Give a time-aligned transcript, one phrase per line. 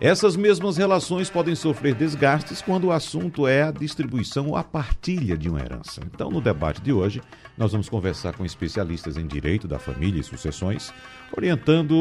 [0.00, 5.36] essas mesmas relações podem sofrer desgastes quando o assunto é a distribuição ou a partilha
[5.36, 6.00] de uma herança.
[6.06, 7.20] Então, no debate de hoje,
[7.58, 10.90] nós vamos conversar com especialistas em direito da família e sucessões,
[11.36, 11.94] orientando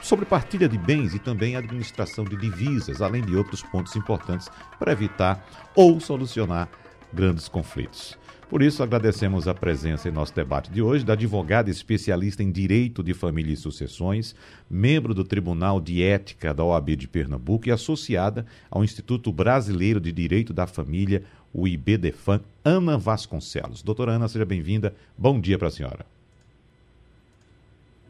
[0.00, 4.48] sobre partilha de bens e também administração de divisas, além de outros pontos importantes
[4.78, 6.68] para evitar ou solucionar
[7.12, 8.19] grandes conflitos.
[8.50, 13.00] Por isso, agradecemos a presença em nosso debate de hoje da advogada especialista em Direito
[13.00, 14.34] de Família e Sucessões,
[14.68, 20.10] membro do Tribunal de Ética da OAB de Pernambuco e associada ao Instituto Brasileiro de
[20.10, 21.22] Direito da Família,
[21.54, 23.84] o IBDFAM, Ana Vasconcelos.
[23.84, 24.92] Doutora Ana, seja bem-vinda.
[25.16, 26.04] Bom dia para a senhora.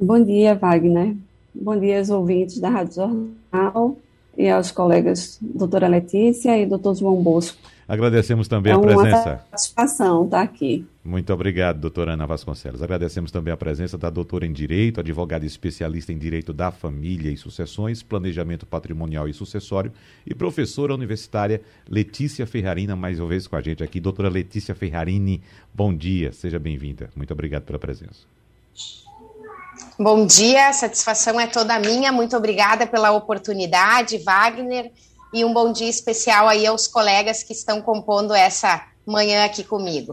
[0.01, 1.17] Bom dia, Wagner.
[1.55, 3.99] Bom dia aos ouvintes da Rádio Jornal
[4.41, 7.59] e aos colegas doutora Letícia e doutor João Bosco.
[7.87, 9.31] Agradecemos também é a presença.
[9.51, 10.87] Uma satisfação estar aqui.
[11.05, 12.83] Muito obrigado, doutora Ana Vasconcelos.
[12.83, 17.37] Agradecemos também a presença da doutora em Direito, advogada especialista em Direito da Família e
[17.37, 19.93] Sucessões, Planejamento Patrimonial e Sucessório
[20.25, 23.99] e professora universitária Letícia Ferrarina, mais uma vez com a gente aqui.
[23.99, 25.43] Doutora Letícia Ferrarini,
[25.75, 27.11] bom dia, seja bem-vinda.
[27.17, 28.25] Muito obrigado pela presença.
[30.03, 32.11] Bom dia, a satisfação é toda minha.
[32.11, 34.91] Muito obrigada pela oportunidade, Wagner
[35.31, 40.13] e um bom dia especial aí aos colegas que estão compondo essa manhã aqui comigo.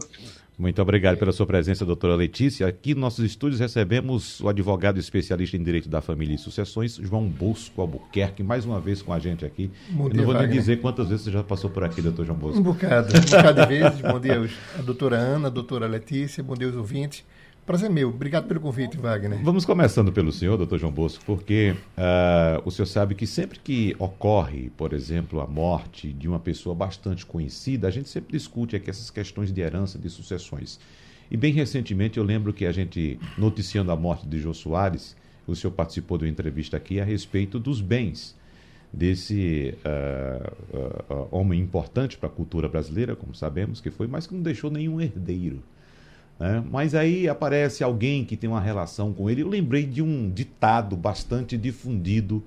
[0.58, 2.66] Muito obrigado pela sua presença, doutora Letícia.
[2.66, 7.26] Aqui nos nossos estúdios recebemos o advogado especialista em Direito da Família e Sucessões, João
[7.26, 9.70] Bosco Albuquerque, mais uma vez com a gente aqui.
[9.88, 10.50] Bom dia, não vou Wagner.
[10.50, 12.58] nem dizer quantas vezes você já passou por aqui, doutor João Bosco.
[12.58, 14.00] Um bocado, um bocado de vezes.
[14.02, 17.24] Bom dia a doutora Ana, a doutora Letícia, bom dia aos ouvintes.
[17.68, 18.08] Prazer meu.
[18.08, 19.40] Obrigado pelo convite, Wagner.
[19.42, 23.94] Vamos começando pelo senhor, doutor João Bosco, porque uh, o senhor sabe que sempre que
[23.98, 28.88] ocorre, por exemplo, a morte de uma pessoa bastante conhecida, a gente sempre discute aqui
[28.88, 30.80] essas questões de herança, de sucessões.
[31.30, 35.14] E bem recentemente eu lembro que a gente, noticiando a morte de Jô Soares,
[35.46, 38.34] o senhor participou de uma entrevista aqui a respeito dos bens
[38.90, 44.32] desse uh, uh, homem importante para a cultura brasileira, como sabemos que foi, mas que
[44.32, 45.62] não deixou nenhum herdeiro.
[46.38, 46.62] Né?
[46.70, 49.42] Mas aí aparece alguém que tem uma relação com ele.
[49.42, 52.42] Eu lembrei de um ditado bastante difundido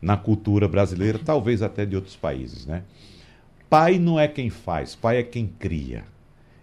[0.00, 2.66] na cultura brasileira, talvez até de outros países.
[2.66, 2.82] Né?
[3.68, 6.04] Pai não é quem faz, pai é quem cria.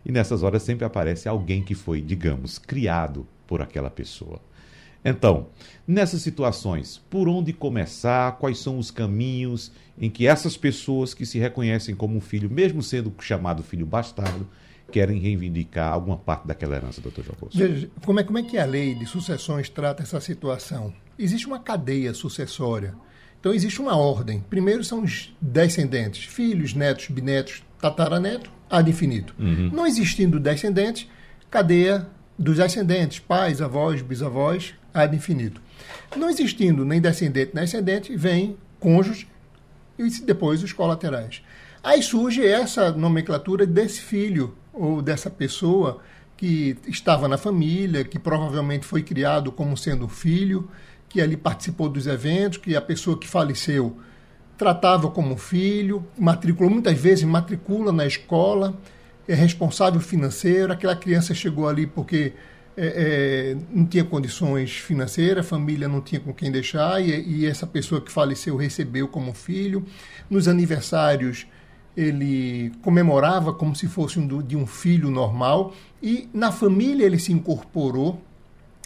[0.05, 4.39] E nessas horas sempre aparece alguém que foi, digamos, criado por aquela pessoa.
[5.03, 5.47] Então,
[5.87, 8.37] nessas situações, por onde começar?
[8.37, 13.13] Quais são os caminhos em que essas pessoas que se reconhecem como filho, mesmo sendo
[13.19, 14.47] chamado filho bastardo,
[14.89, 17.37] querem reivindicar alguma parte daquela herança, doutor João.
[17.53, 20.93] Veja, como é, como é que a lei de sucessões trata essa situação?
[21.17, 22.95] Existe uma cadeia sucessória.
[23.39, 24.43] Então, existe uma ordem.
[24.49, 29.33] Primeiro são os descendentes, filhos, netos, bisnetos, tataraneto, ad infinito.
[29.39, 29.69] Uhum.
[29.73, 31.07] Não existindo descendentes,
[31.49, 32.07] cadeia
[32.37, 35.61] dos ascendentes, pais, avós, bisavós, ad infinito.
[36.15, 39.27] Não existindo nem descendente nem ascendente, vem cônjuge
[39.97, 41.41] e depois os colaterais.
[41.83, 45.99] Aí surge essa nomenclatura desse filho ou dessa pessoa
[46.37, 50.69] que estava na família, que provavelmente foi criado como sendo filho,
[51.09, 53.97] que ali participou dos eventos, que a pessoa que faleceu
[54.57, 58.73] tratava como filho, matriculou, muitas vezes matricula na escola,
[59.27, 62.33] é responsável financeiro, aquela criança chegou ali porque
[62.77, 67.45] é, é, não tinha condições financeiras, a família não tinha com quem deixar, e, e
[67.45, 69.85] essa pessoa que faleceu recebeu como filho.
[70.29, 71.45] Nos aniversários
[71.99, 77.33] ele comemorava como se fosse um, de um filho normal e na família ele se
[77.33, 78.21] incorporou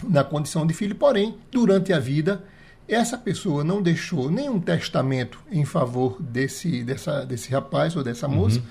[0.08, 2.44] na condição de filho, porém, durante a vida,
[2.88, 8.58] essa pessoa não deixou nenhum testamento em favor desse, dessa, desse rapaz ou dessa moça.
[8.58, 8.64] Uhum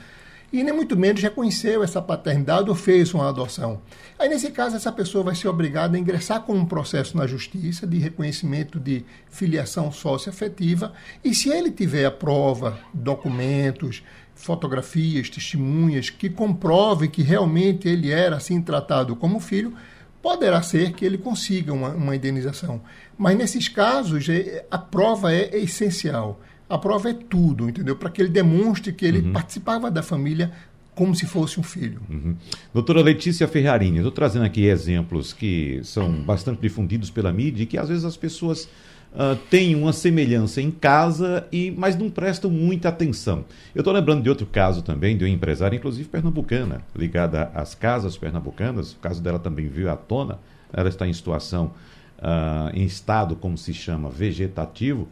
[0.53, 3.81] e nem muito menos reconheceu essa paternidade ou fez uma adoção.
[4.19, 7.87] Aí, nesse caso, essa pessoa vai ser obrigada a ingressar com um processo na justiça
[7.87, 14.03] de reconhecimento de filiação socioafetiva e se ele tiver a prova, documentos,
[14.35, 19.73] fotografias, testemunhas que comprovem que realmente ele era assim tratado como filho,
[20.21, 22.79] poderá ser que ele consiga uma, uma indenização.
[23.17, 26.39] Mas nesses casos, é, a prova é essencial.
[26.73, 27.95] A prova é tudo, entendeu?
[27.95, 29.31] Para que ele demonstre que ele uhum.
[29.31, 30.51] participava da família
[30.95, 32.01] como se fosse um filho.
[32.09, 32.35] Uhum.
[32.73, 37.77] Doutora Letícia Ferrarini, estou trazendo aqui exemplos que são bastante difundidos pela mídia e que
[37.77, 38.67] às vezes as pessoas
[39.13, 43.45] uh, têm uma semelhança em casa, e mas não prestam muita atenção.
[43.75, 48.17] Eu estou lembrando de outro caso também, de uma empresária, inclusive pernambucana, ligada às casas
[48.17, 48.93] pernambucanas.
[48.93, 50.39] O caso dela também veio à tona.
[50.73, 51.71] Ela está em situação,
[52.17, 55.07] uh, em estado, como se chama, vegetativo.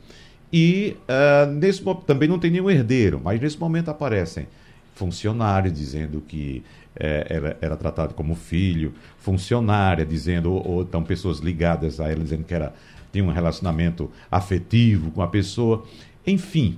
[0.51, 4.47] E uh, nesse também não tem nenhum herdeiro, mas nesse momento aparecem
[4.93, 6.63] funcionários dizendo que
[6.95, 12.21] é, era, era, tratado como filho, funcionária dizendo, ou, ou então pessoas ligadas a ela
[12.21, 12.73] dizendo que era,
[13.11, 15.85] tinha um relacionamento afetivo com a pessoa.
[16.27, 16.77] Enfim,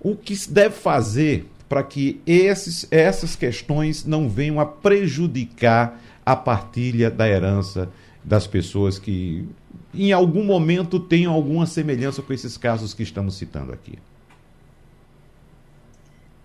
[0.00, 6.36] o que se deve fazer para que esses, essas questões não venham a prejudicar a
[6.36, 7.88] partilha da herança
[8.22, 9.48] das pessoas que
[9.94, 13.98] em algum momento tenham alguma semelhança com esses casos que estamos citando aqui.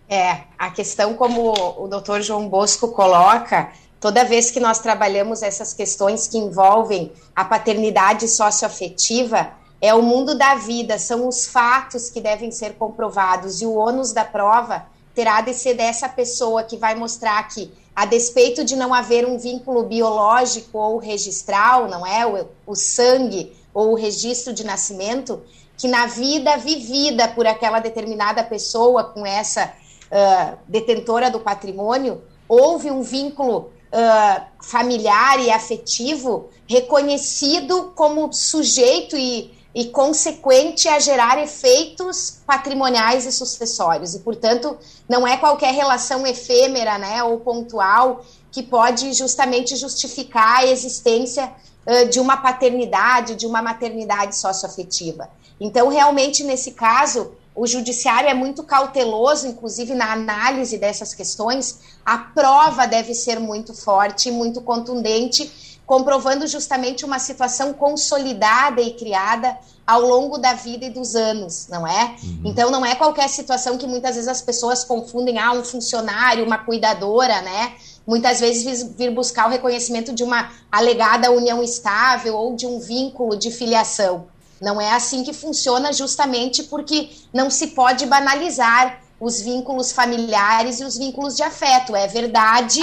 [0.10, 5.74] É, a questão como o doutor João Bosco coloca, toda vez que nós trabalhamos essas
[5.74, 9.52] questões que envolvem a paternidade socioafetiva,
[9.82, 14.12] é o mundo da vida, são os fatos que devem ser comprovados e o ônus
[14.12, 14.86] da prova
[15.18, 19.40] terá de ser dessa pessoa que vai mostrar que, a despeito de não haver um
[19.40, 22.24] vínculo biológico ou registral, não é?
[22.28, 25.42] O, o sangue ou o registro de nascimento,
[25.76, 29.74] que na vida vivida por aquela determinada pessoa com essa
[30.12, 39.57] uh, detentora do patrimônio, houve um vínculo uh, familiar e afetivo reconhecido como sujeito e,
[39.78, 44.16] e consequente a gerar efeitos patrimoniais e sucessórios.
[44.16, 44.76] E, portanto,
[45.08, 51.54] não é qualquer relação efêmera né, ou pontual que pode justamente justificar a existência
[51.86, 55.30] uh, de uma paternidade, de uma maternidade socioafetiva.
[55.62, 62.18] Então, realmente, nesse caso, o judiciário é muito cauteloso, inclusive na análise dessas questões, a
[62.18, 69.58] prova deve ser muito forte, muito contundente, comprovando justamente uma situação consolidada e criada
[69.88, 72.18] ao longo da vida e dos anos, não é?
[72.22, 72.42] Uhum.
[72.44, 76.58] Então não é qualquer situação que muitas vezes as pessoas confundem, ah, um funcionário, uma
[76.58, 77.76] cuidadora, né?
[78.06, 83.38] Muitas vezes vir buscar o reconhecimento de uma alegada união estável ou de um vínculo
[83.38, 84.26] de filiação.
[84.62, 90.84] Não é assim que funciona, justamente porque não se pode banalizar os vínculos familiares e
[90.84, 91.96] os vínculos de afeto.
[91.96, 92.82] É verdade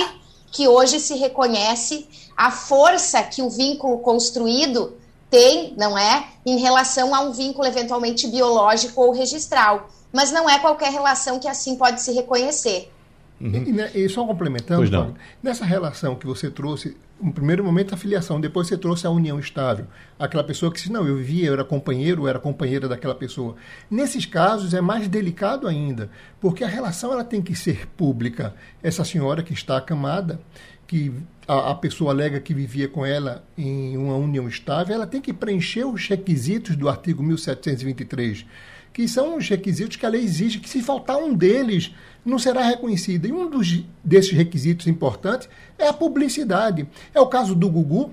[0.55, 2.07] que hoje se reconhece
[2.37, 4.97] a força que o vínculo construído
[5.29, 9.89] tem, não é, em relação a um vínculo eventualmente biológico ou registral.
[10.13, 12.94] Mas não é qualquer relação que assim pode se reconhecer.
[13.41, 13.51] Uhum.
[13.67, 18.41] E, né, e, só complementando, nessa relação que você trouxe, no primeiro momento a filiação,
[18.41, 19.87] depois você trouxe a união estável.
[20.19, 23.57] Aquela pessoa que se não, eu vivia, eu era companheiro, eu era companheira daquela pessoa.
[23.91, 26.11] Nesses casos é mais delicado ainda,
[26.41, 28.55] porque a relação ela tem que ser pública.
[28.83, 30.41] Essa senhora que está acamada,
[30.87, 31.13] que
[31.47, 35.33] a, a pessoa alega que vivia com ela em uma união estável, ela tem que
[35.33, 38.47] preencher os requisitos do artigo 1723
[38.95, 41.93] que são os requisitos que a lei exige, que se faltar um deles,
[42.25, 43.27] não será reconhecida.
[43.27, 46.89] E um dos, desses requisitos importantes é a publicidade.
[47.13, 48.13] É o caso do Gugu,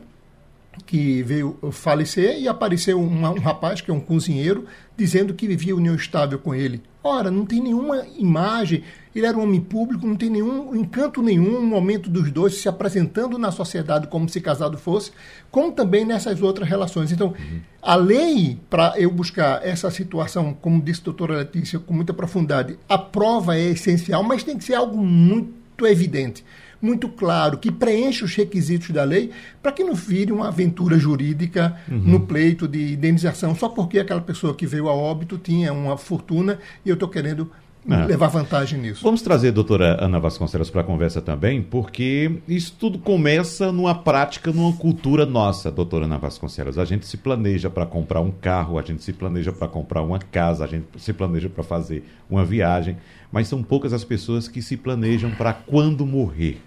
[0.88, 4.66] que veio falecer e apareceu um, um rapaz, que é um cozinheiro,
[4.98, 6.82] dizendo que vivia união estável com ele.
[7.04, 8.84] Ora, não tem nenhuma imagem,
[9.16, 12.70] ele era um homem público, não tem nenhum encanto nenhum, um momento dos dois se
[12.70, 15.12] apresentando na sociedade como se casado fosse,
[15.50, 17.12] como também nessas outras relações.
[17.12, 17.60] Então, uhum.
[17.82, 22.78] a lei, para eu buscar essa situação, como disse a doutora Letícia, com muita profundidade,
[22.88, 26.44] a prova é essencial, mas tem que ser algo muito evidente
[26.82, 29.30] muito claro, que preenche os requisitos da lei,
[29.62, 32.00] para que não vire uma aventura jurídica uhum.
[32.00, 36.58] no pleito de indenização, só porque aquela pessoa que veio a óbito tinha uma fortuna
[36.84, 37.52] e eu estou querendo
[37.90, 38.06] é.
[38.06, 39.04] levar vantagem nisso.
[39.04, 43.96] Vamos trazer a doutora Ana Vasconcelos para a conversa também, porque isso tudo começa numa
[43.96, 46.78] prática, numa cultura nossa, doutora Ana Vasconcelos.
[46.78, 50.20] A gente se planeja para comprar um carro, a gente se planeja para comprar uma
[50.20, 52.98] casa, a gente se planeja para fazer uma viagem,
[53.32, 56.62] mas são poucas as pessoas que se planejam para quando morrer.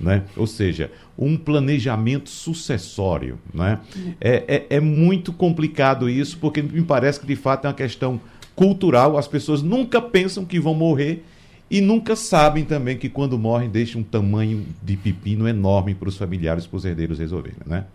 [0.00, 0.22] Né?
[0.34, 3.38] Ou seja, um planejamento sucessório.
[3.52, 3.78] Né?
[4.18, 8.18] É, é, é, muito complicado isso, porque me parece que de fato é uma questão
[8.60, 9.16] cultural.
[9.16, 11.24] As pessoas nunca pensam que vão morrer
[11.70, 16.18] e nunca sabem também que quando morrem deixam um tamanho de pepino enorme para os
[16.18, 17.56] familiares, para os herdeiros resolverem.
[17.64, 17.86] Né?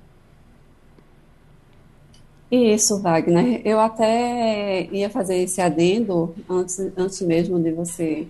[2.50, 3.62] Isso, Wagner.
[3.64, 8.26] Eu até ia fazer esse adendo antes, antes mesmo de você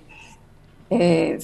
[0.92, 1.38] é,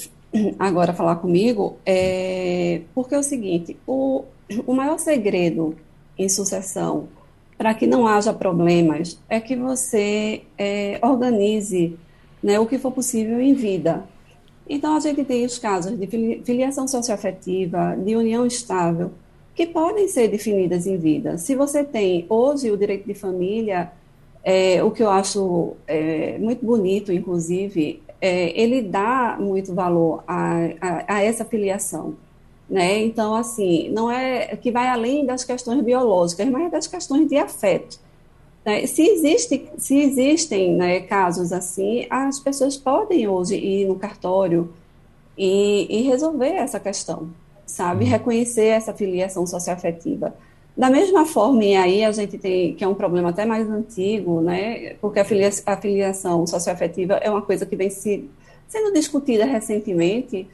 [0.60, 4.25] agora falar comigo, é, porque é o seguinte, o,
[4.67, 5.74] o maior segredo
[6.17, 7.07] em sucessão
[7.61, 11.95] para que não haja problemas é que você é, organize
[12.41, 14.03] né, o que for possível em vida.
[14.67, 16.07] Então, a gente tem os casos de
[16.43, 19.11] filiação socioafetiva, de união estável,
[19.53, 21.37] que podem ser definidas em vida.
[21.37, 23.91] Se você tem hoje o direito de família
[24.43, 30.55] é, o que eu acho é, muito bonito, inclusive, é, ele dá muito valor a,
[30.81, 32.15] a, a, essa filiação.
[32.71, 33.03] Né?
[33.03, 37.35] Então, assim, não é que vai além das questões biológicas, mas é das questões de
[37.35, 37.99] afeto.
[38.65, 38.87] Né?
[38.87, 44.73] Se, existe, se existem né, casos assim, as pessoas podem hoje ir no cartório
[45.37, 47.29] e, e resolver essa questão,
[47.65, 48.05] sabe?
[48.05, 48.11] Uhum.
[48.11, 50.33] Reconhecer essa filiação socioafetiva.
[50.77, 54.39] Da mesma forma, e aí a gente tem, que é um problema até mais antigo,
[54.39, 58.29] né, porque a, filia, a filiação socioafetiva é uma coisa que vem se,
[58.69, 60.47] sendo discutida recentemente,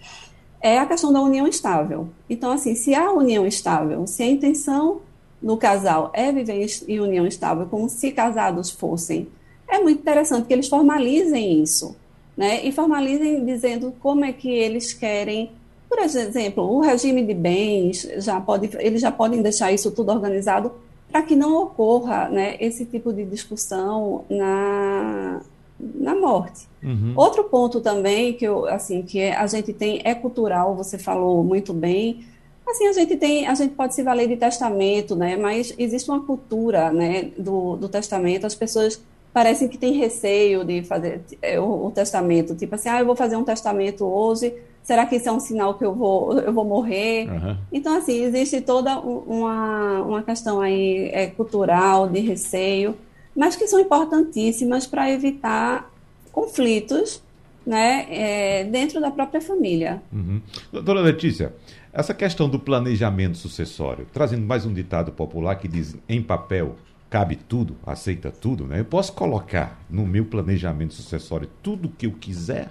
[0.67, 2.09] é a questão da união estável.
[2.29, 5.01] Então, assim, se há união estável, se a intenção
[5.41, 9.27] no casal é viver em união estável, como se casados fossem,
[9.69, 11.95] é muito interessante que eles formalizem isso,
[12.35, 15.51] né, e formalizem dizendo como é que eles querem
[15.89, 20.73] por exemplo, o regime de bens já pode, eles já podem deixar isso tudo organizado
[21.09, 25.41] para que não ocorra né, esse tipo de discussão na,
[25.79, 26.67] na morte.
[26.83, 27.13] Uhum.
[27.15, 31.73] Outro ponto também que eu, assim que a gente tem é cultural, você falou muito
[31.73, 32.25] bem.
[32.67, 35.37] Assim, a gente tem, a gente pode se valer de testamento, né?
[35.37, 38.45] Mas existe uma cultura, né, do, do testamento.
[38.45, 39.01] As pessoas
[39.33, 43.15] parecem que têm receio de fazer é, o, o testamento, tipo assim, ah, eu vou
[43.15, 44.53] fazer um testamento hoje
[44.87, 47.29] será que isso é um sinal que eu vou, eu vou morrer?
[47.29, 47.57] Uhum.
[47.73, 52.95] Então, assim, existe toda uma, uma questão aí é, cultural, de receio,
[53.37, 55.93] mas que são importantíssimas para evitar
[56.31, 57.21] conflitos
[57.63, 60.01] né, é, dentro da própria família.
[60.11, 60.41] Uhum.
[60.71, 61.53] Doutora Letícia,
[61.93, 66.75] essa questão do planejamento sucessório, trazendo mais um ditado popular que diz em papel
[67.09, 68.81] cabe tudo, aceita tudo, né?
[68.81, 72.69] Eu posso colocar no meu planejamento sucessório tudo o que eu quiser,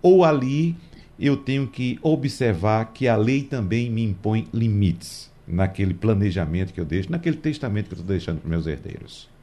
[0.00, 0.76] ou ali
[1.18, 6.84] eu tenho que observar que a lei também me impõe limites naquele planejamento que eu
[6.84, 9.33] deixo, naquele testamento que eu estou deixando para meus herdeiros?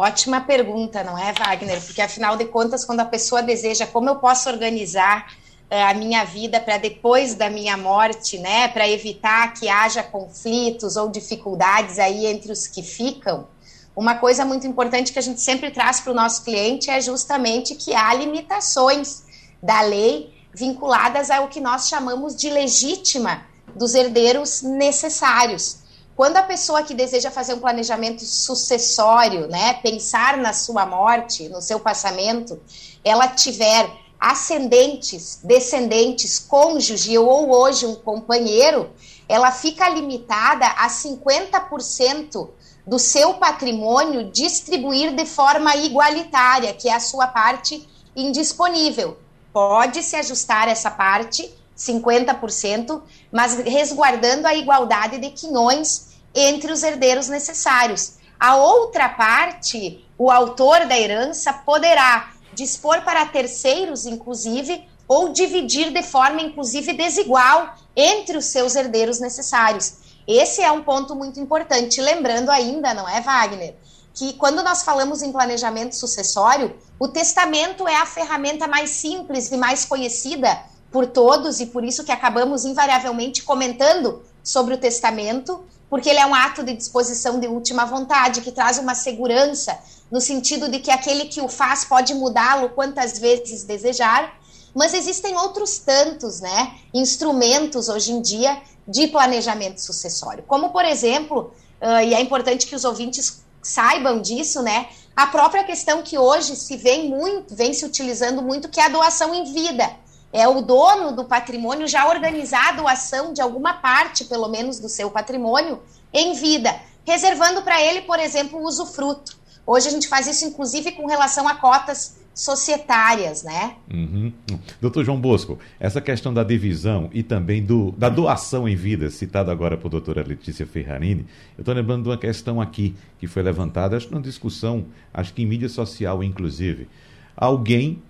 [0.00, 1.78] Ótima pergunta, não é, Wagner?
[1.84, 5.30] Porque afinal de contas, quando a pessoa deseja como eu posso organizar
[5.70, 10.96] uh, a minha vida para depois da minha morte, né, para evitar que haja conflitos
[10.96, 13.46] ou dificuldades aí entre os que ficam,
[13.94, 17.74] uma coisa muito importante que a gente sempre traz para o nosso cliente é justamente
[17.74, 19.24] que há limitações
[19.62, 23.44] da lei vinculadas ao que nós chamamos de legítima
[23.76, 25.79] dos herdeiros necessários.
[26.20, 31.62] Quando a pessoa que deseja fazer um planejamento sucessório, né, pensar na sua morte, no
[31.62, 32.60] seu passamento,
[33.02, 38.90] ela tiver ascendentes, descendentes, cônjuge ou hoje um companheiro,
[39.26, 42.50] ela fica limitada a 50%
[42.86, 49.16] do seu patrimônio distribuir de forma igualitária, que é a sua parte indisponível.
[49.54, 53.00] Pode se ajustar essa parte, 50%,
[53.32, 58.14] mas resguardando a igualdade de quinhões entre os herdeiros necessários.
[58.38, 66.02] A outra parte, o autor da herança poderá dispor para terceiros, inclusive, ou dividir de
[66.02, 69.94] forma, inclusive, desigual entre os seus herdeiros necessários.
[70.26, 72.00] Esse é um ponto muito importante.
[72.00, 73.74] Lembrando ainda, não é, Wagner?
[74.14, 79.56] que quando nós falamos em planejamento sucessório, o testamento é a ferramenta mais simples e
[79.56, 86.08] mais conhecida por todos e por isso que acabamos invariavelmente comentando sobre o testamento, porque
[86.08, 89.76] ele é um ato de disposição de última vontade que traz uma segurança
[90.10, 94.38] no sentido de que aquele que o faz pode mudá-lo quantas vezes desejar,
[94.72, 101.52] mas existem outros tantos, né, instrumentos hoje em dia de planejamento sucessório, como por exemplo,
[101.82, 104.88] uh, e é importante que os ouvintes saibam disso, né?
[105.14, 108.88] A própria questão que hoje se vem muito, vem se utilizando muito, que é a
[108.88, 109.90] doação em vida.
[110.32, 114.88] É o dono do patrimônio já organizar a doação de alguma parte, pelo menos, do
[114.88, 115.80] seu patrimônio
[116.12, 119.38] em vida, reservando para ele, por exemplo, o usufruto.
[119.66, 123.76] Hoje a gente faz isso, inclusive, com relação a cotas societárias, né?
[123.92, 124.32] Uhum.
[124.80, 129.50] Doutor João Bosco, essa questão da divisão e também do, da doação em vida, citado
[129.50, 131.26] agora por doutora Letícia Ferrarini,
[131.58, 135.34] eu estou lembrando de uma questão aqui que foi levantada, acho que numa discussão, acho
[135.34, 136.88] que em mídia social, inclusive.
[137.36, 138.02] Alguém,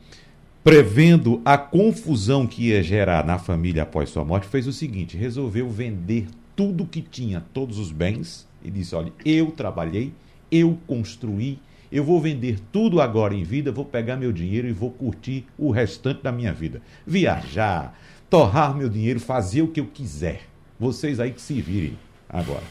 [0.63, 5.69] prevendo a confusão que ia gerar na família após sua morte, fez o seguinte: resolveu
[5.69, 10.13] vender tudo que tinha, todos os bens, e disse: olha, eu trabalhei,
[10.51, 11.59] eu construí,
[11.91, 15.71] eu vou vender tudo agora em vida, vou pegar meu dinheiro e vou curtir o
[15.71, 16.83] restante da minha vida.
[17.07, 17.99] Viajar,
[18.29, 20.43] torrar meu dinheiro, fazer o que eu quiser.
[20.79, 21.99] Vocês aí que se virem
[22.33, 22.63] agora.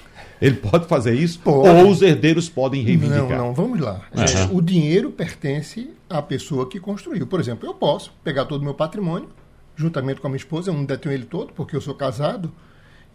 [0.41, 1.67] Ele pode fazer isso pode.
[1.67, 3.29] ou os herdeiros podem reivindicar?
[3.29, 4.01] Não, não, vamos lá.
[4.15, 4.57] Uhum.
[4.57, 7.27] O dinheiro pertence à pessoa que construiu.
[7.27, 9.29] Por exemplo, eu posso pegar todo o meu patrimônio,
[9.75, 12.51] juntamente com a minha esposa, eu não detenho ele todo, porque eu sou casado,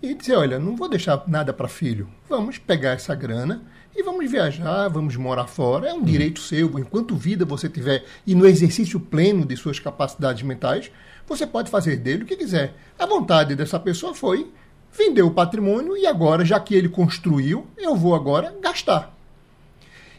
[0.03, 3.63] e dizer, olha, não vou deixar nada para filho, vamos pegar essa grana
[3.97, 5.89] e vamos viajar, vamos morar fora.
[5.89, 6.05] É um uhum.
[6.05, 10.91] direito seu, enquanto vida você tiver e no exercício pleno de suas capacidades mentais,
[11.27, 12.75] você pode fazer dele o que quiser.
[12.99, 14.53] A vontade dessa pessoa foi
[14.97, 19.15] vender o patrimônio e agora, já que ele construiu, eu vou agora gastar.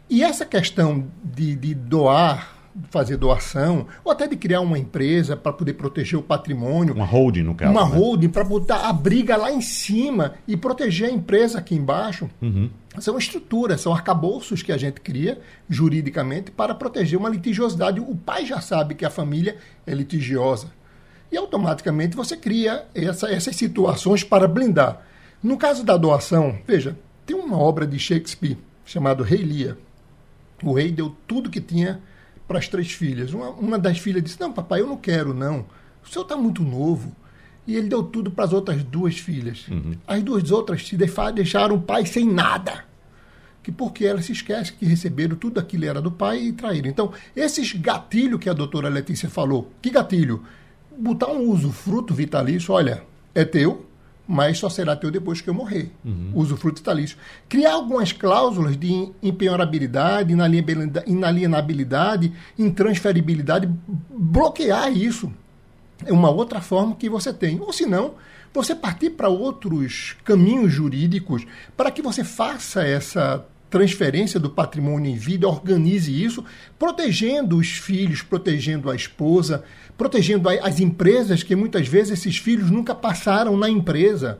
[0.10, 2.56] E essa questão de, de doar
[2.90, 6.94] fazer doação, ou até de criar uma empresa para poder proteger o patrimônio.
[6.94, 7.72] Uma holding, no caso.
[7.72, 7.96] Uma né?
[7.96, 12.30] holding para botar a briga lá em cima e proteger a empresa aqui embaixo.
[12.42, 12.70] Uhum.
[13.00, 15.40] São estruturas, são arcabouços que a gente cria
[15.70, 18.00] juridicamente para proteger uma litigiosidade.
[18.00, 20.68] O pai já sabe que a família é litigiosa.
[21.32, 25.02] E automaticamente você cria essa, essas situações para blindar.
[25.42, 29.78] No caso da doação, veja, tem uma obra de Shakespeare chamada Rei Lear.
[30.64, 32.02] O rei deu tudo que tinha
[32.48, 33.34] para as três filhas.
[33.34, 35.66] Uma, uma das filhas disse: Não, papai, eu não quero, não.
[36.04, 37.16] O senhor está muito novo.
[37.68, 39.68] E ele deu tudo para as outras duas filhas.
[39.68, 39.96] Uhum.
[40.06, 42.86] As duas outras se deixaram o pai sem nada.
[43.64, 46.88] Que porque elas se esquecem que receberam tudo aquilo era do pai e traíram.
[46.88, 50.44] Então, esses gatilhos que a doutora Letícia falou, que gatilho?
[50.98, 53.86] Botar um usufruto vitalício, olha, é teu,
[54.28, 55.92] mas só será teu depois que eu morrer.
[56.04, 56.32] Uhum.
[56.34, 57.18] Usufruto vitalício.
[57.48, 60.34] Criar algumas cláusulas de empenhorabilidade,
[61.06, 63.70] inalienabilidade, intransferibilidade,
[64.10, 65.32] bloquear isso.
[66.06, 67.60] É uma outra forma que você tem.
[67.62, 68.16] Ou se não,
[68.54, 73.46] você partir para outros caminhos jurídicos para que você faça essa
[73.76, 76.46] transferência do patrimônio em vida, organize isso,
[76.80, 79.66] protegendo os filhos, protegendo a esposa,
[79.98, 84.40] protegendo as empresas, que muitas vezes esses filhos nunca passaram na empresa.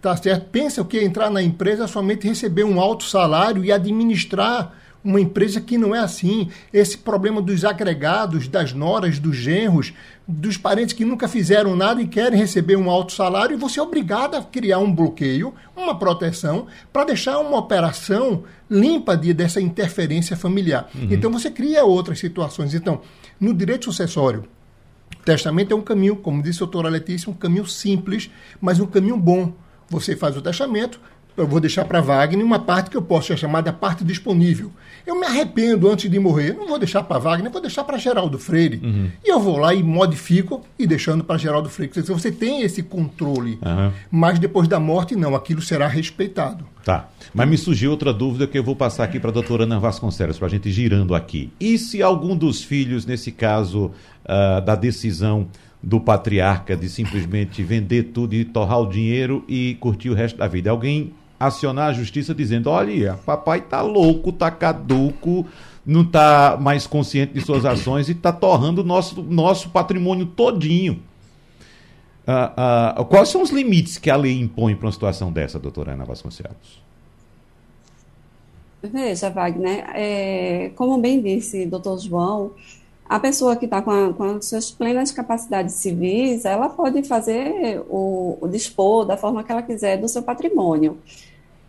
[0.00, 0.46] Tá certo?
[0.46, 5.60] Pensa que entrar na empresa é somente receber um alto salário e administrar uma empresa
[5.60, 6.48] que não é assim.
[6.72, 9.92] Esse problema dos agregados, das noras, dos genros,
[10.26, 13.82] dos parentes que nunca fizeram nada e querem receber um alto salário, e você é
[13.82, 20.36] obrigado a criar um bloqueio, uma proteção, para deixar uma operação limpa de, dessa interferência
[20.36, 20.88] familiar.
[20.94, 21.08] Uhum.
[21.10, 22.74] Então você cria outras situações.
[22.74, 23.00] Então,
[23.40, 24.44] no direito sucessório,
[25.20, 28.86] o testamento é um caminho, como disse a doutora Letícia, um caminho simples, mas um
[28.86, 29.52] caminho bom.
[29.88, 30.98] Você faz o testamento,
[31.36, 34.70] eu vou deixar para Wagner uma parte que eu posso chamar da parte disponível.
[35.06, 38.38] Eu me arrependo antes de morrer, não vou deixar para Wagner, vou deixar para Geraldo
[38.38, 38.80] Freire.
[38.82, 39.10] Uhum.
[39.24, 41.92] E eu vou lá e modifico e deixando para Geraldo Freire.
[42.02, 43.90] Você tem esse controle, uhum.
[44.10, 46.64] mas depois da morte, não, aquilo será respeitado.
[46.84, 47.08] Tá.
[47.32, 50.38] Mas me surgiu outra dúvida que eu vou passar aqui para a doutora Ana Vasconcelos,
[50.38, 51.52] para a gente girando aqui.
[51.58, 53.86] E se algum dos filhos, nesse caso
[54.24, 55.48] uh, da decisão
[55.82, 60.46] do patriarca de simplesmente vender tudo e torrar o dinheiro e curtir o resto da
[60.46, 61.12] vida, alguém
[61.46, 65.46] acionar a justiça dizendo: olha, papai tá louco, tá caduco,
[65.84, 71.02] não tá mais consciente de suas ações e tá torrando o nosso, nosso patrimônio todinho.
[72.26, 75.92] Uh, uh, quais são os limites que a lei impõe para uma situação dessa, doutora
[75.92, 76.80] Ana Vasconcelos?
[78.80, 82.52] Veja, Wagner, é, como bem disse doutor João,
[83.08, 88.38] a pessoa que está com, com, as suas plenas capacidades civis, ela pode fazer o,
[88.40, 90.98] o dispor da forma que ela quiser do seu patrimônio.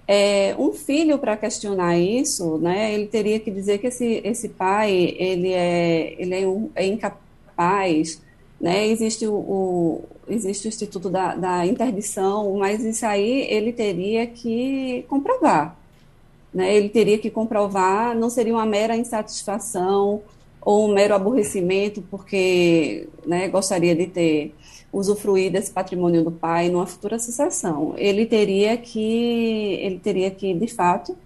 [0.08, 5.16] É, um filho, para questionar isso, né, ele teria que dizer que esse, esse pai
[5.18, 8.22] ele é, ele é, um, é incapaz,
[8.60, 14.28] né, existe, o, o, existe o Instituto da, da Interdição, mas isso aí ele teria
[14.28, 15.78] que comprovar.
[16.54, 20.22] Né, ele teria que comprovar, não seria uma mera insatisfação
[20.62, 24.54] ou um mero aborrecimento, porque né, gostaria de ter
[24.94, 27.96] usufruir desse patrimônio do pai numa futura sucessão.
[27.98, 31.18] Ele teria que, ele teria que, de fato,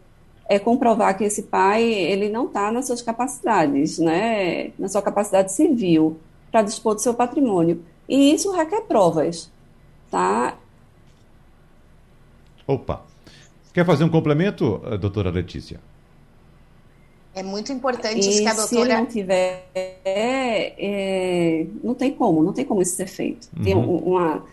[0.48, 5.52] é comprovar que esse pai ele não está nas suas capacidades, né, na sua capacidade
[5.52, 6.18] civil
[6.50, 7.84] para dispor do seu patrimônio.
[8.08, 9.52] E isso requer provas,
[10.10, 10.58] tá?
[12.66, 13.02] Opa.
[13.74, 15.80] Quer fazer um complemento, doutora Letícia?
[17.38, 18.90] É muito importante e isso que a doutora.
[18.90, 23.48] Se não tiver, é, não tem como, não tem como isso ser feito.
[23.56, 23.64] Uhum.
[23.64, 24.44] Tem uma, não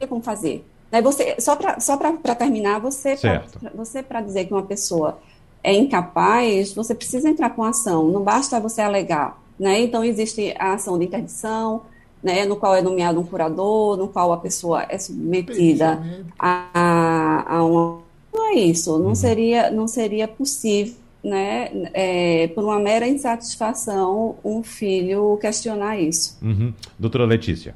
[0.00, 0.64] tem como fazer.
[0.90, 1.96] Aí você, só para só
[2.36, 5.18] terminar, você para dizer que uma pessoa
[5.62, 8.08] é incapaz, você precisa entrar com ação.
[8.08, 9.80] Não basta você alegar, né?
[9.82, 11.82] Então existe a ação de interdição,
[12.20, 16.02] né, no qual é nomeado um curador, no qual a pessoa é submetida
[16.36, 19.14] a, a, a uma não é isso, não uhum.
[19.14, 26.36] seria não seria possível né, é, por uma mera insatisfação, um filho questionar isso.
[26.42, 26.74] Uhum.
[26.98, 27.74] Doutora Letícia.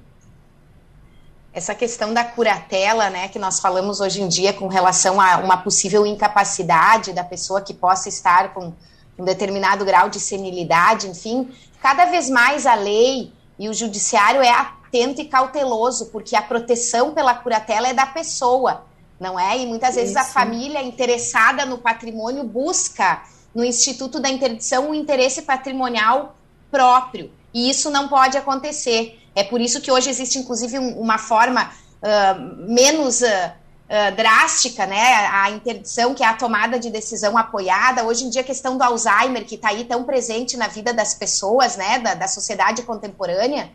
[1.51, 5.57] Essa questão da curatela, né, que nós falamos hoje em dia com relação a uma
[5.57, 8.75] possível incapacidade da pessoa que possa estar com
[9.19, 11.49] um determinado grau de senilidade, enfim,
[11.81, 17.15] cada vez mais a lei e o judiciário é atento e cauteloso, porque a proteção
[17.15, 18.87] pela curatela é da pessoa
[19.19, 19.59] não é?
[19.59, 20.19] E muitas vezes Isso.
[20.19, 23.21] a família interessada no patrimônio busca
[23.59, 26.37] no Instituto da Interdição um interesse patrimonial
[26.71, 27.29] próprio.
[27.53, 29.21] E isso não pode acontecer.
[29.35, 31.68] É por isso que hoje existe, inclusive, um, uma forma
[32.01, 35.27] uh, menos uh, uh, drástica, né?
[35.33, 38.05] A interdição, que é a tomada de decisão apoiada.
[38.05, 41.14] Hoje em dia, a questão do Alzheimer, que está aí tão presente na vida das
[41.14, 41.99] pessoas, né?
[41.99, 43.73] Da, da sociedade contemporânea.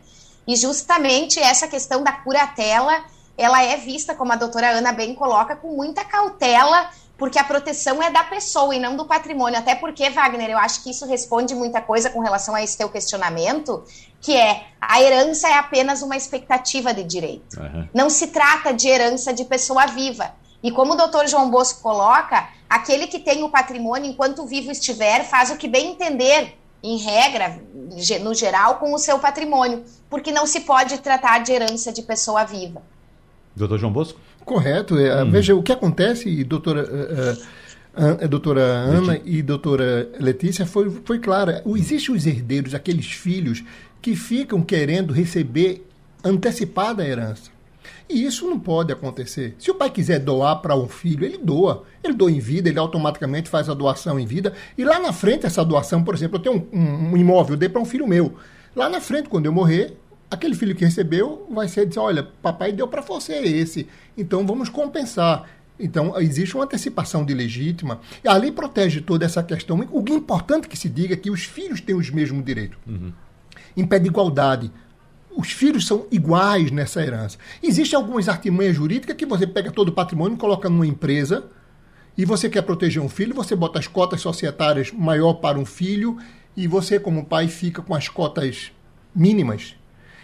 [0.48, 3.04] E justamente essa questão da curatela,
[3.36, 8.02] ela é vista, como a doutora Ana bem coloca, com muita cautela porque a proteção
[8.02, 9.58] é da pessoa e não do patrimônio.
[9.58, 12.88] Até porque, Wagner, eu acho que isso responde muita coisa com relação a esse teu
[12.88, 13.84] questionamento,
[14.20, 17.60] que é a herança é apenas uma expectativa de direito.
[17.60, 17.88] Uhum.
[17.94, 20.32] Não se trata de herança de pessoa viva.
[20.62, 25.24] E como o doutor João Bosco coloca, aquele que tem o patrimônio enquanto vivo estiver
[25.24, 27.62] faz o que bem entender, em regra,
[28.20, 32.44] no geral, com o seu patrimônio, porque não se pode tratar de herança de pessoa
[32.44, 32.82] viva.
[33.56, 34.20] Doutor João Bosco?
[34.44, 34.98] Correto.
[34.98, 35.30] É, hum.
[35.30, 41.62] Veja, o que acontece, doutora, uh, uh, doutora Ana e doutora Letícia, foi, foi clara.
[41.66, 43.64] Existem os herdeiros, aqueles filhos
[44.02, 45.86] que ficam querendo receber
[46.22, 47.54] antecipada a herança.
[48.08, 49.54] E isso não pode acontecer.
[49.58, 51.84] Se o pai quiser doar para um filho, ele doa.
[52.02, 54.52] Ele doa em vida, ele automaticamente faz a doação em vida.
[54.76, 57.58] E lá na frente, essa doação, por exemplo, eu tenho um, um, um imóvel, eu
[57.58, 58.34] dei para um filho meu.
[58.76, 59.96] Lá na frente, quando eu morrer,
[60.34, 64.68] aquele filho que recebeu vai ser dizer, olha, papai deu para você esse, então vamos
[64.68, 65.48] compensar.
[65.78, 68.00] Então, existe uma antecipação de legítima.
[68.22, 69.78] E a lei protege toda essa questão.
[69.90, 72.78] O importante que se diga é que os filhos têm os mesmos direitos.
[72.86, 73.12] Uhum.
[73.76, 74.70] Impede igualdade.
[75.36, 77.38] Os filhos são iguais nessa herança.
[77.60, 81.44] Existem algumas artimanhas jurídicas que você pega todo o patrimônio, coloca numa empresa,
[82.16, 86.16] e você quer proteger um filho, você bota as cotas societárias maior para um filho,
[86.56, 88.70] e você, como pai, fica com as cotas
[89.12, 89.74] mínimas.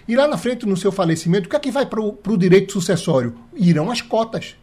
[0.06, 2.72] E lá na frente, no seu falecimento, o que é que vai para o direito
[2.72, 3.34] sucessório?
[3.54, 4.56] Irão as cotas.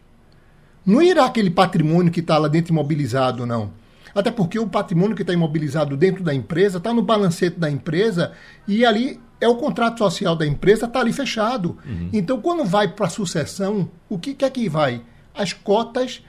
[0.84, 3.70] Não irá aquele patrimônio que está lá dentro imobilizado, não.
[4.14, 8.32] Até porque o patrimônio que está imobilizado dentro da empresa está no balancete da empresa
[8.66, 11.78] e ali é o contrato social da empresa, está ali fechado.
[11.86, 12.10] Uhum.
[12.12, 15.02] Então, quando vai para a sucessão, o que, que é que vai?
[15.34, 16.22] As cotas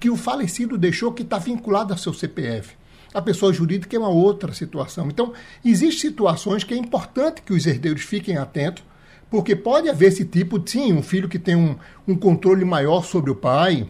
[0.00, 2.74] que o falecido deixou que está vinculado ao seu CPF.
[3.16, 5.08] A pessoa jurídica é uma outra situação.
[5.08, 5.32] Então,
[5.64, 8.84] existem situações que é importante que os herdeiros fiquem atentos,
[9.30, 11.76] porque pode haver esse tipo, sim, um filho que tem um,
[12.06, 13.88] um controle maior sobre o pai,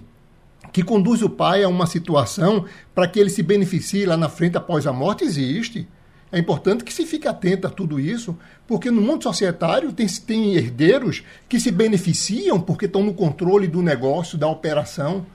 [0.72, 4.56] que conduz o pai a uma situação para que ele se beneficie lá na frente
[4.56, 5.88] após a morte, existe.
[6.30, 10.54] É importante que se fique atento a tudo isso, porque no mundo societário tem, tem
[10.54, 15.26] herdeiros que se beneficiam porque estão no controle do negócio, da operação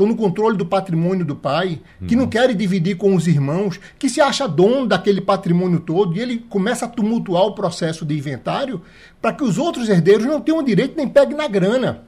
[0.00, 2.22] estão no controle do patrimônio do pai, que uhum.
[2.22, 6.38] não querem dividir com os irmãos, que se acha dono daquele patrimônio todo e ele
[6.48, 8.80] começa a tumultuar o processo de inventário
[9.20, 12.04] para que os outros herdeiros não tenham direito nem peguem na grana.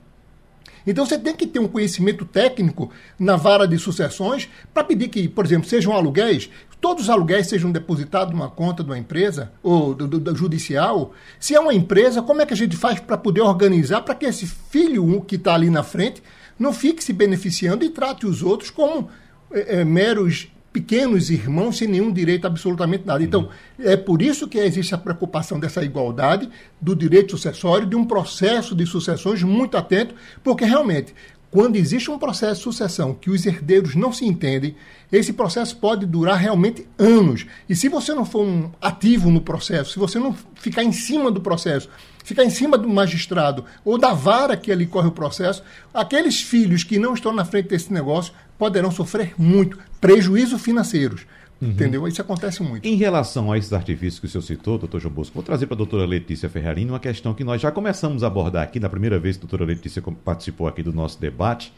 [0.87, 5.29] Então você tem que ter um conhecimento técnico na vara de sucessões para pedir que,
[5.29, 6.51] por exemplo, sejam aluguéis,
[6.81, 11.13] todos os aluguéis sejam depositados numa conta de uma empresa ou do, do, do judicial.
[11.39, 14.27] Se é uma empresa, como é que a gente faz para poder organizar para que
[14.27, 16.21] esse filho que está ali na frente
[16.63, 19.09] não fique se beneficiando e trate os outros como
[19.53, 23.23] é, é, meros pequenos irmãos sem nenhum direito absolutamente nada.
[23.23, 26.49] Então, é por isso que existe a preocupação dessa igualdade,
[26.81, 31.15] do direito sucessório, de um processo de sucessões muito atento, porque realmente,
[31.51, 34.75] quando existe um processo de sucessão que os herdeiros não se entendem,
[35.11, 37.45] esse processo pode durar realmente anos.
[37.69, 41.31] E se você não for um ativo no processo, se você não ficar em cima
[41.31, 41.91] do processo,
[42.25, 46.85] ficar em cima do magistrado ou da vara que ali corre o processo, aqueles filhos
[46.85, 51.27] que não estão na frente desse negócio poderão sofrer muito prejuízo financeiros.
[51.61, 51.71] Uhum.
[51.71, 52.09] Entendeu?
[52.09, 52.85] Isso acontece muito.
[52.85, 55.75] Em relação a esses artifícios que o senhor citou, doutor João Bosco, vou trazer para
[55.75, 59.17] a doutora Letícia Ferrarini uma questão que nós já começamos a abordar aqui, na primeira
[59.17, 61.73] vez que a doutora Letícia participou aqui do nosso debate,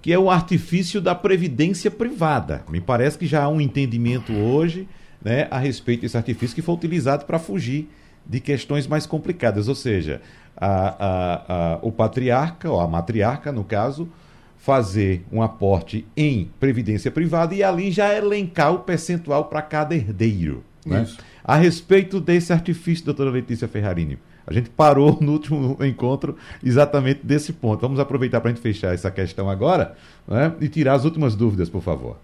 [0.00, 2.64] que é o artifício da previdência privada.
[2.68, 4.88] Me parece que já há um entendimento hoje
[5.20, 7.90] né, a respeito desse artifício que foi utilizado para fugir
[8.28, 10.20] de questões mais complicadas, ou seja,
[10.56, 14.08] a, a, a, o patriarca, ou a matriarca, no caso,
[14.56, 20.64] fazer um aporte em previdência privada e ali já elencar o percentual para cada herdeiro.
[20.84, 21.06] Né?
[21.44, 27.52] A respeito desse artifício, doutora Letícia Ferrarini, a gente parou no último encontro exatamente desse
[27.52, 27.80] ponto.
[27.80, 30.52] Vamos aproveitar para a gente fechar essa questão agora né?
[30.60, 32.16] e tirar as últimas dúvidas, por favor.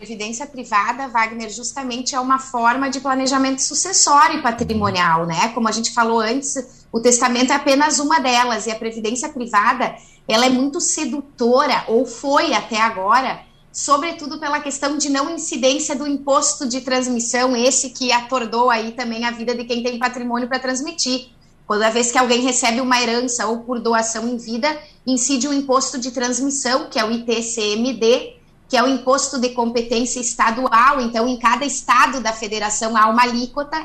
[0.00, 5.48] Previdência privada, Wagner, justamente é uma forma de planejamento sucessório e patrimonial, né?
[5.48, 9.94] Como a gente falou antes, o testamento é apenas uma delas e a previdência privada,
[10.26, 16.06] ela é muito sedutora ou foi até agora, sobretudo pela questão de não incidência do
[16.06, 20.58] imposto de transmissão, esse que atordou aí também a vida de quem tem patrimônio para
[20.58, 21.28] transmitir.
[21.68, 25.98] Toda vez que alguém recebe uma herança ou por doação em vida, incide o imposto
[25.98, 28.39] de transmissão, que é o ITCMD,
[28.70, 31.00] que é o imposto de competência estadual.
[31.00, 33.84] Então, em cada estado da federação há uma alíquota.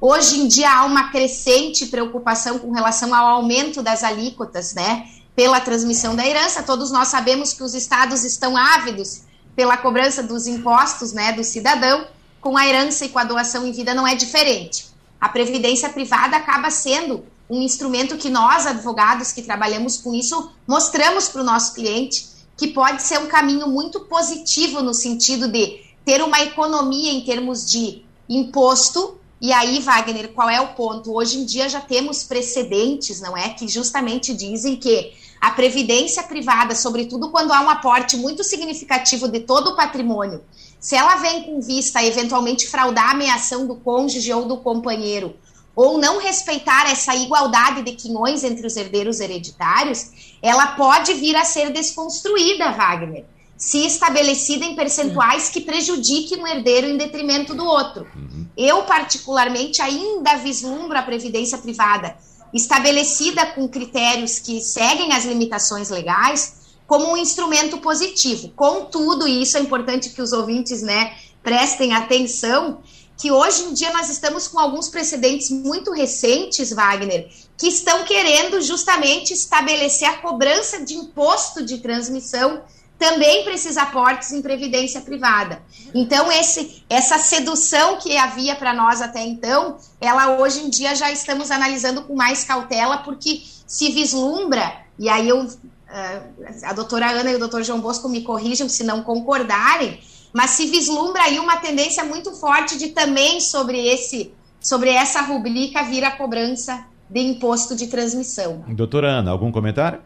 [0.00, 5.08] Hoje em dia há uma crescente preocupação com relação ao aumento das alíquotas, né?
[5.34, 6.62] Pela transmissão da herança.
[6.62, 9.22] Todos nós sabemos que os estados estão ávidos
[9.56, 12.06] pela cobrança dos impostos, né, do cidadão.
[12.40, 14.86] Com a herança e com a doação em vida não é diferente.
[15.20, 21.28] A previdência privada acaba sendo um instrumento que nós, advogados que trabalhamos com isso, mostramos
[21.28, 26.22] para o nosso cliente que pode ser um caminho muito positivo no sentido de ter
[26.22, 29.16] uma economia em termos de imposto.
[29.40, 31.10] E aí, Wagner, qual é o ponto?
[31.10, 33.48] Hoje em dia já temos precedentes, não é?
[33.48, 39.40] Que justamente dizem que a previdência privada, sobretudo quando há um aporte muito significativo de
[39.40, 40.42] todo o patrimônio,
[40.78, 45.34] se ela vem com vista a eventualmente fraudar a ameação do cônjuge ou do companheiro,
[45.74, 51.44] ou não respeitar essa igualdade de quinhões entre os herdeiros hereditários, ela pode vir a
[51.44, 53.24] ser desconstruída, Wagner,
[53.56, 58.06] se estabelecida em percentuais que prejudiquem um herdeiro em detrimento do outro.
[58.16, 58.46] Uhum.
[58.56, 62.16] Eu, particularmente, ainda vislumbro a previdência privada
[62.52, 68.48] estabelecida com critérios que seguem as limitações legais como um instrumento positivo.
[68.56, 72.80] Contudo, e isso é importante que os ouvintes né, prestem atenção,
[73.20, 77.28] que hoje em dia nós estamos com alguns precedentes muito recentes, Wagner,
[77.58, 82.62] que estão querendo justamente estabelecer a cobrança de imposto de transmissão
[82.98, 85.62] também para esses aportes em previdência privada.
[85.94, 91.12] Então, esse, essa sedução que havia para nós até então, ela hoje em dia já
[91.12, 95.46] estamos analisando com mais cautela, porque se vislumbra, e aí eu,
[95.88, 96.22] eh,
[96.62, 100.00] a doutora Ana e o doutor João Bosco me corrijam se não concordarem,
[100.32, 105.82] mas se vislumbra aí uma tendência muito forte de também sobre esse sobre essa rubrica
[105.84, 108.62] vir a cobrança de imposto de transmissão.
[108.68, 110.00] Doutora Ana, algum comentário?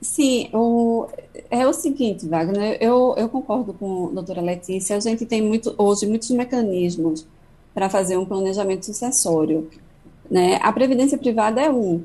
[0.00, 1.06] Sim, o,
[1.50, 5.74] é o seguinte, Wagner, eu, eu concordo com a doutora Letícia, a gente tem muito,
[5.76, 7.26] hoje muitos mecanismos
[7.74, 9.70] para fazer um planejamento sucessório.
[10.30, 10.58] Né?
[10.62, 12.04] A previdência privada é um.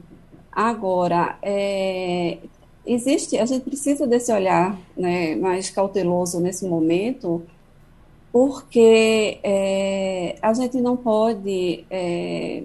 [0.51, 2.37] Agora, é,
[2.85, 7.43] existe, a gente precisa desse olhar né, mais cauteloso nesse momento,
[8.31, 12.63] porque é, a gente não pode, é,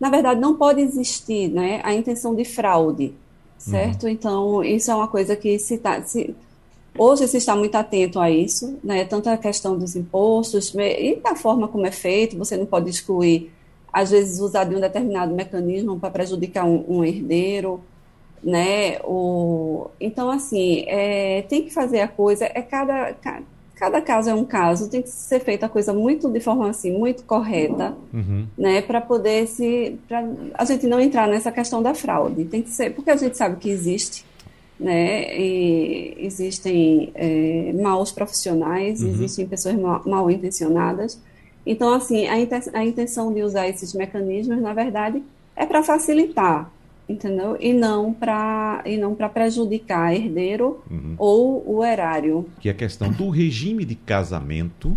[0.00, 3.12] na verdade, não pode existir né, a intenção de fraude,
[3.58, 4.04] certo?
[4.04, 4.08] Uhum.
[4.08, 6.34] Então, isso é uma coisa que se, tá, se
[6.96, 11.34] hoje se está muito atento a isso, né, tanto a questão dos impostos e da
[11.34, 13.50] forma como é feito, você não pode excluir,
[13.92, 17.82] às vezes, usar de um determinado mecanismo para prejudicar um, um herdeiro,
[18.42, 18.98] né?
[19.04, 23.14] O, então, assim, é, tem que fazer a coisa, é cada,
[23.74, 26.96] cada caso é um caso, tem que ser feita a coisa muito de forma assim,
[26.96, 28.46] muito correta, uhum.
[28.56, 28.82] né?
[28.82, 29.98] Para poder se.
[30.08, 32.44] Pra a gente não entrar nessa questão da fraude.
[32.44, 34.24] Tem que ser, porque a gente sabe que existe.
[34.78, 39.08] Né, e existem é, maus profissionais, uhum.
[39.08, 41.18] existem pessoas mal, mal intencionadas.
[41.64, 45.22] Então, assim, a intenção de usar esses mecanismos, na verdade,
[45.56, 46.70] é para facilitar,
[47.08, 47.56] entendeu?
[47.60, 51.14] E não para e não para prejudicar herdeiro uhum.
[51.18, 52.48] ou o erário.
[52.60, 54.96] Que é a questão do regime de casamento,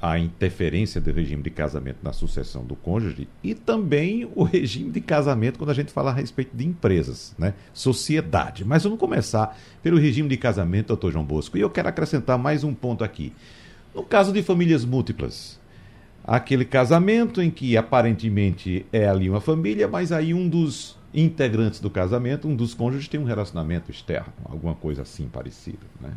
[0.00, 5.00] a interferência do regime de casamento na sucessão do cônjuge e também o regime de
[5.00, 7.54] casamento quando a gente fala a respeito de empresas, né?
[7.72, 8.64] Sociedade.
[8.64, 11.56] Mas vamos começar pelo regime de casamento, doutor João Bosco.
[11.56, 13.32] E eu quero acrescentar mais um ponto aqui.
[13.94, 15.58] No caso de famílias múltiplas,
[16.24, 21.88] aquele casamento em que aparentemente é ali uma família, mas aí um dos integrantes do
[21.88, 26.10] casamento, um dos cônjuges tem um relacionamento externo, alguma coisa assim parecida, né?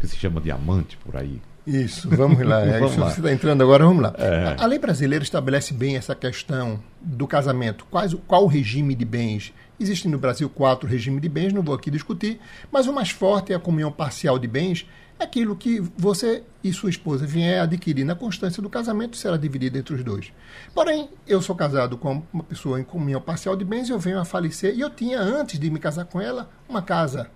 [0.00, 1.40] Que se chama de amante por aí.
[1.66, 2.60] Isso, vamos lá.
[2.66, 3.10] É vamos isso lá.
[3.10, 4.14] você está entrando agora, vamos lá.
[4.18, 4.56] É.
[4.58, 7.86] A lei brasileira estabelece bem essa questão do casamento.
[7.90, 9.52] Quais, qual o regime de bens?
[9.78, 12.38] Existem no Brasil quatro regimes de bens, não vou aqui discutir,
[12.70, 14.86] mas o mais forte é a comunhão parcial de bens,
[15.20, 19.94] aquilo que você e sua esposa vier adquirir na constância do casamento será dividido entre
[19.94, 20.32] os dois.
[20.74, 24.24] Porém, eu sou casado com uma pessoa em comunhão parcial de bens, eu venho a
[24.24, 27.30] falecer e eu tinha, antes de me casar com ela, uma casa.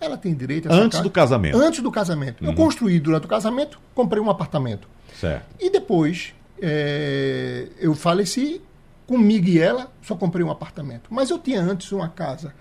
[0.00, 1.02] Ela tem direito a Antes casa.
[1.02, 1.58] do casamento.
[1.58, 2.44] Antes do casamento.
[2.44, 2.50] Uhum.
[2.50, 4.86] Eu construí durante o casamento, comprei um apartamento.
[5.18, 5.46] Certo.
[5.58, 8.60] E depois é, eu faleci,
[9.06, 11.08] comigo e ela, só comprei um apartamento.
[11.10, 12.54] Mas eu tinha antes uma casa.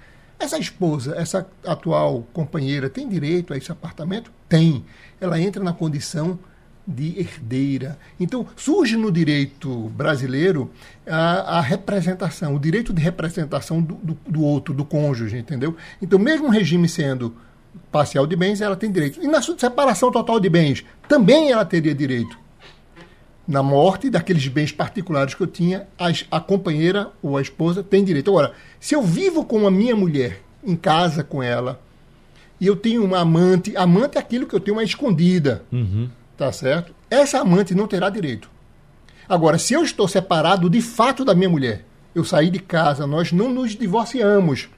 [0.44, 4.30] Essa esposa, essa atual companheira, tem direito a esse apartamento?
[4.50, 4.84] Tem.
[5.22, 6.38] Ela entra na condição
[6.86, 7.98] de herdeira.
[8.20, 10.70] Então, surge no direito brasileiro
[11.08, 15.78] a, a representação, o direito de representação do, do, do, outro, do cônjuge, entendeu?
[16.02, 17.34] Então, mesmo o regime sendo
[17.90, 19.24] parcial de bens, ela tem direito.
[19.24, 22.38] E na separação total de bens, também ela teria direito.
[23.48, 28.04] Na morte daqueles bens particulares que eu tinha, a, a, companheira ou a esposa tem
[28.04, 28.30] direito.
[28.30, 31.82] Agora, se eu vivo com a minha mulher, em casa com ela,
[32.60, 36.10] e eu tenho uma amante, amante é aquilo que eu tenho uma escondida, uhum.
[36.38, 36.94] tá certo?
[37.10, 38.50] Essa amante não terá direito.
[39.28, 43.32] Agora, se eu estou separado de fato da minha mulher, eu saí de casa, nós
[43.32, 44.70] não nos divorciamos.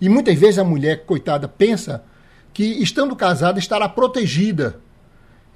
[0.00, 2.02] E muitas vezes a mulher, coitada, pensa
[2.54, 4.80] que estando casada estará protegida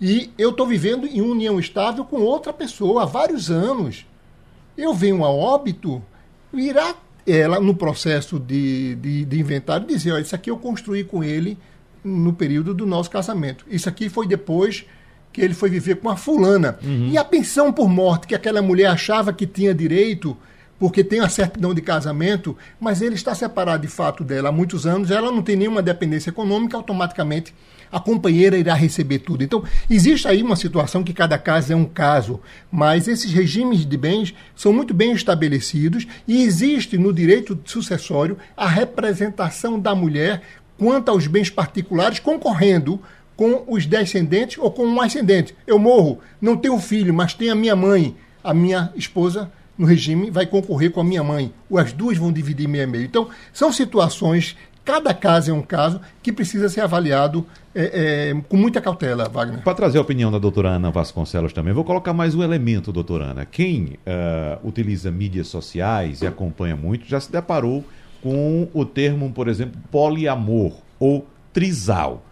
[0.04, 4.04] e eu estou vivendo em união estável com outra pessoa há vários anos.
[4.76, 6.02] Eu venho a óbito,
[6.52, 11.22] irá ela, no processo de, de, de inventário, dizer: olha, isso aqui eu construí com
[11.22, 11.56] ele
[12.02, 13.64] no período do nosso casamento.
[13.70, 14.84] Isso aqui foi depois
[15.32, 16.80] que ele foi viver com a fulana.
[16.82, 17.10] Uhum.
[17.12, 20.36] E a pensão por morte que aquela mulher achava que tinha direito,
[20.80, 24.84] porque tem a certidão de casamento, mas ele está separado de fato dela há muitos
[24.84, 27.54] anos, ela não tem nenhuma dependência econômica, automaticamente
[27.92, 29.44] a companheira irá receber tudo.
[29.44, 33.96] Então, existe aí uma situação que cada caso é um caso, mas esses regimes de
[33.98, 40.40] bens são muito bem estabelecidos e existe no direito sucessório a representação da mulher
[40.78, 42.98] quanto aos bens particulares concorrendo
[43.36, 45.54] com os descendentes ou com um ascendente.
[45.66, 50.30] Eu morro, não tenho filho, mas tenho a minha mãe, a minha esposa no regime
[50.30, 51.52] vai concorrer com a minha mãe.
[51.74, 53.04] As duas vão dividir meio a meio.
[53.04, 58.56] Então, são situações Cada caso é um caso que precisa ser avaliado é, é, com
[58.56, 59.62] muita cautela, Wagner.
[59.62, 63.26] Para trazer a opinião da doutora Ana Vasconcelos também, vou colocar mais um elemento, doutora
[63.26, 63.46] Ana.
[63.46, 67.84] Quem uh, utiliza mídias sociais e acompanha muito já se deparou
[68.20, 72.24] com o termo, por exemplo, poliamor ou trisal.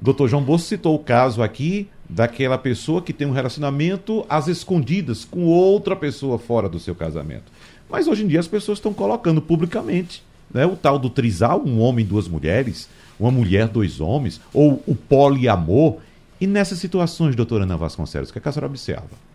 [0.00, 5.24] Doutor João Bolso citou o caso aqui daquela pessoa que tem um relacionamento às escondidas
[5.24, 7.52] com outra pessoa fora do seu casamento.
[7.88, 10.22] Mas hoje em dia as pessoas estão colocando publicamente
[10.52, 14.94] né, o tal do trisal, um homem, duas mulheres, uma mulher, dois homens, ou o
[14.94, 15.98] poliamor.
[16.40, 19.30] E nessas situações, doutora Ana Vasconcelos, o que, é que a senhora observa?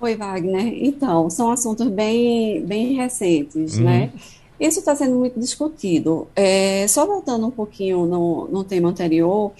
[0.00, 0.82] Oi, Wagner.
[0.82, 3.84] Então, são assuntos bem, bem recentes, uhum.
[3.84, 4.10] né?
[4.58, 6.26] Isso está sendo muito discutido.
[6.34, 9.52] É, só voltando um pouquinho no, no tema anterior,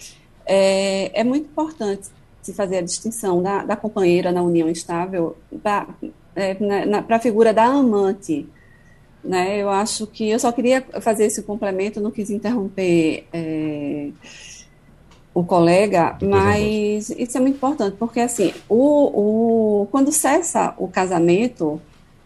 [0.46, 2.08] é, é muito importante
[2.42, 5.86] se fazer a distinção da, da companheira na união estável da,
[6.34, 6.54] é,
[7.02, 8.46] para a figura da amante.
[9.22, 9.58] Né?
[9.58, 14.08] Eu acho que eu só queria fazer esse complemento, não quis interromper é,
[15.34, 21.80] o colega, mas isso é muito importante, porque assim, o, o, quando cessa o casamento,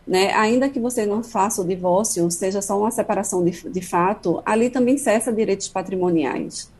[0.06, 4.40] né, ainda que você não faça o divórcio, seja só uma separação de, de fato,
[4.44, 6.72] ali também cessa direitos patrimoniais.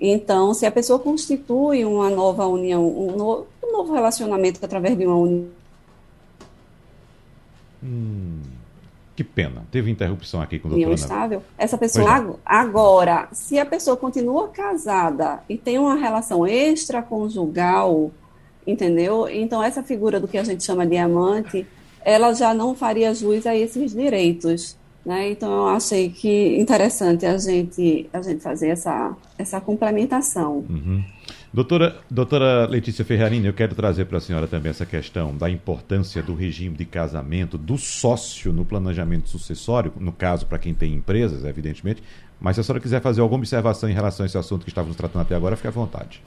[0.00, 5.06] Então, se a pessoa constitui uma nova união, um, no, um novo relacionamento através de
[5.06, 5.48] uma união
[7.84, 8.40] Hum,
[9.14, 9.64] que pena.
[9.70, 11.42] Teve interrupção aqui com o doutor estável.
[11.56, 18.10] Essa pessoa agora, se a pessoa continua casada e tem uma relação extraconjugal,
[18.66, 19.28] entendeu?
[19.28, 21.66] Então essa figura do que a gente chama de amante,
[22.04, 24.76] ela já não faria jus a esses direitos.
[25.04, 25.30] Né?
[25.30, 30.64] Então eu achei que interessante a gente a gente fazer essa essa complementação.
[30.68, 31.04] Uhum.
[31.54, 36.20] Doutora, doutora Letícia Ferrarini, eu quero trazer para a senhora também essa questão da importância
[36.20, 41.44] do regime de casamento do sócio no planejamento sucessório, no caso para quem tem empresas,
[41.44, 42.02] evidentemente,
[42.40, 44.96] mas se a senhora quiser fazer alguma observação em relação a esse assunto que estávamos
[44.96, 46.20] tratando até agora, fique à vontade.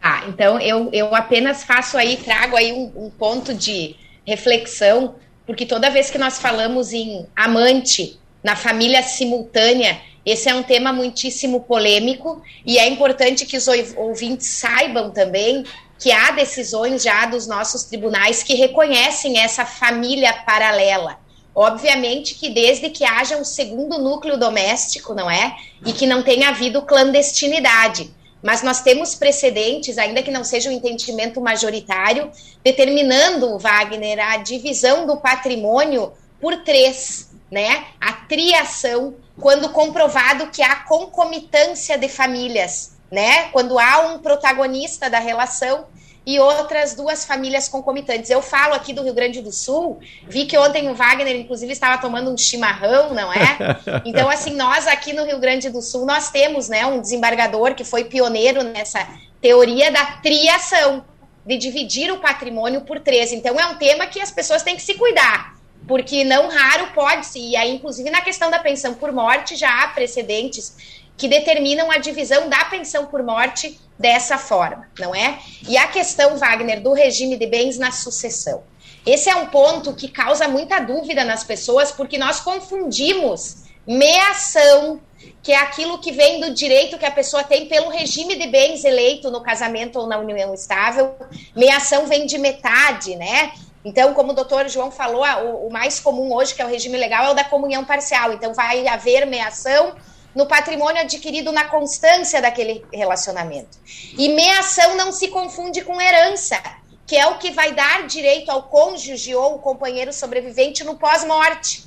[0.00, 5.66] Ah, então eu, eu apenas faço aí, trago aí um, um ponto de reflexão, porque
[5.66, 11.60] toda vez que nós falamos em amante na família simultânea, esse é um tema muitíssimo
[11.60, 15.64] polêmico e é importante que os ouvintes saibam também
[16.00, 21.16] que há decisões já dos nossos tribunais que reconhecem essa família paralela.
[21.54, 25.56] Obviamente que desde que haja um segundo núcleo doméstico, não é?
[25.86, 28.10] E que não tenha havido clandestinidade.
[28.42, 32.30] Mas nós temos precedentes, ainda que não seja um entendimento majoritário,
[32.62, 37.86] determinando, Wagner, a divisão do patrimônio por três, né?
[38.00, 43.48] A triação quando comprovado que há concomitância de famílias, né?
[43.50, 45.86] Quando há um protagonista da relação
[46.26, 48.28] e outras duas famílias concomitantes.
[48.30, 52.02] Eu falo aqui do Rio Grande do Sul, vi que ontem o Wagner, inclusive, estava
[52.02, 53.56] tomando um chimarrão, não é?
[54.04, 57.84] Então, assim, nós aqui no Rio Grande do Sul, nós temos, né, um desembargador que
[57.84, 59.06] foi pioneiro nessa
[59.40, 61.04] teoria da triação,
[61.46, 63.32] de dividir o patrimônio por três.
[63.32, 65.55] Então, é um tema que as pessoas têm que se cuidar
[65.86, 69.88] porque não raro pode-se, e aí, inclusive, na questão da pensão por morte, já há
[69.88, 75.38] precedentes que determinam a divisão da pensão por morte dessa forma, não é?
[75.66, 78.62] E a questão, Wagner, do regime de bens na sucessão.
[79.06, 85.00] Esse é um ponto que causa muita dúvida nas pessoas, porque nós confundimos meação,
[85.42, 88.84] que é aquilo que vem do direito que a pessoa tem pelo regime de bens
[88.84, 91.14] eleito no casamento ou na união estável.
[91.54, 93.52] Meação vem de metade, né?
[93.86, 96.98] Então, como o doutor João falou, o, o mais comum hoje, que é o regime
[96.98, 98.32] legal, é o da comunhão parcial.
[98.32, 99.94] Então, vai haver meação
[100.34, 103.78] no patrimônio adquirido na constância daquele relacionamento.
[104.18, 106.60] E meação não se confunde com herança,
[107.06, 111.84] que é o que vai dar direito ao cônjuge ou o companheiro sobrevivente no pós-morte.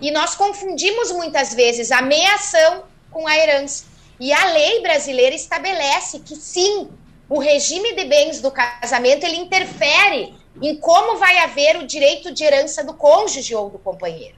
[0.00, 3.84] E nós confundimos muitas vezes a meação com a herança.
[4.18, 6.88] E a lei brasileira estabelece que sim,
[7.28, 12.44] o regime de bens do casamento ele interfere em como vai haver o direito de
[12.44, 14.36] herança do cônjuge ou do companheiro.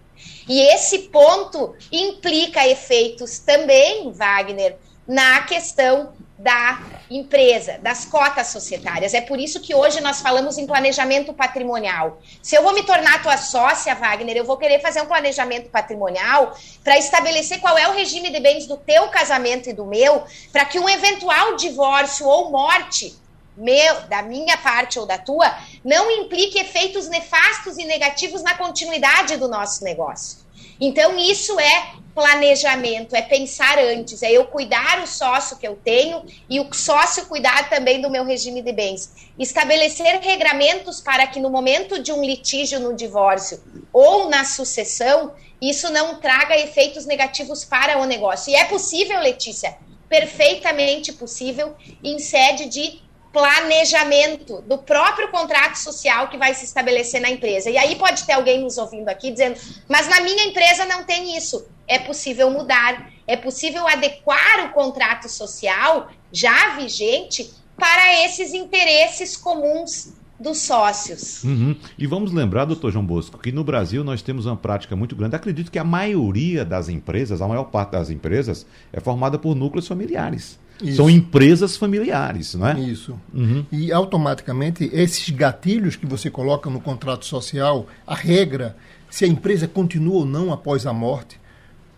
[0.48, 9.14] E esse ponto implica efeitos também, Wagner, na questão da empresa, das cotas societárias.
[9.14, 12.20] É por isso que hoje nós falamos em planejamento patrimonial.
[12.42, 16.54] Se eu vou me tornar tua sócia, Wagner, eu vou querer fazer um planejamento patrimonial
[16.84, 20.64] para estabelecer qual é o regime de bens do teu casamento e do meu, para
[20.64, 23.16] que um eventual divórcio ou morte
[23.56, 29.36] meu, da minha parte ou da tua, não implique efeitos nefastos e negativos na continuidade
[29.36, 30.38] do nosso negócio.
[30.80, 36.24] Então, isso é planejamento, é pensar antes, é eu cuidar o sócio que eu tenho
[36.48, 39.12] e o sócio cuidar também do meu regime de bens.
[39.38, 45.90] Estabelecer regramentos para que no momento de um litígio no divórcio ou na sucessão, isso
[45.90, 48.50] não traga efeitos negativos para o negócio.
[48.50, 49.76] E é possível, Letícia,
[50.08, 53.05] perfeitamente possível, em sede de
[53.36, 57.68] planejamento do próprio contrato social que vai se estabelecer na empresa.
[57.68, 61.36] E aí pode ter alguém nos ouvindo aqui dizendo, mas na minha empresa não tem
[61.36, 61.66] isso.
[61.86, 70.14] É possível mudar, é possível adequar o contrato social já vigente para esses interesses comuns
[70.40, 71.44] dos sócios.
[71.44, 71.76] Uhum.
[71.98, 75.36] E vamos lembrar, doutor João Bosco, que no Brasil nós temos uma prática muito grande.
[75.36, 78.64] Acredito que a maioria das empresas, a maior parte das empresas,
[78.94, 80.58] é formada por núcleos familiares.
[80.82, 80.96] Isso.
[80.96, 82.78] São empresas familiares, não é?
[82.78, 83.18] Isso.
[83.32, 83.64] Uhum.
[83.72, 88.76] E automaticamente esses gatilhos que você coloca no contrato social, a regra,
[89.10, 91.40] se a empresa continua ou não após a morte,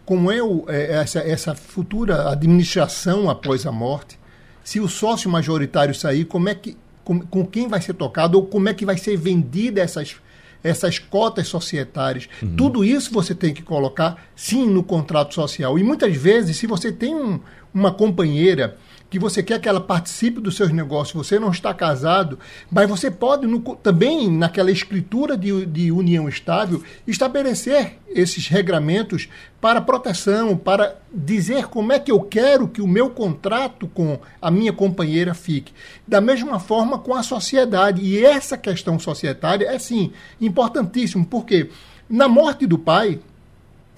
[0.04, 4.18] como é, o, é essa, essa futura administração após a morte,
[4.62, 8.46] se o sócio majoritário sair, como é que com, com quem vai ser tocado ou
[8.46, 10.16] como é que vai ser vendida essas
[10.62, 12.28] essas cotas societárias.
[12.42, 12.56] Uhum.
[12.56, 15.78] Tudo isso você tem que colocar, sim, no contrato social.
[15.78, 17.40] E muitas vezes, se você tem um,
[17.72, 18.76] uma companheira
[19.10, 22.38] que você quer que ela participe dos seus negócios, você não está casado,
[22.70, 29.28] mas você pode no, também, naquela escritura de, de união estável, estabelecer esses regramentos
[29.60, 34.50] para proteção, para dizer como é que eu quero que o meu contrato com a
[34.50, 35.72] minha companheira fique.
[36.06, 38.02] Da mesma forma com a sociedade.
[38.02, 41.70] E essa questão societária é, sim, importantíssimo, porque
[42.08, 43.18] na morte do pai,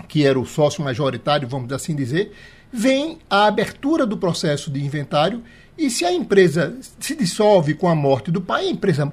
[0.07, 2.33] que era o sócio majoritário, vamos assim dizer,
[2.73, 5.43] vem a abertura do processo de inventário
[5.77, 9.11] e se a empresa se dissolve com a morte do pai, a empresa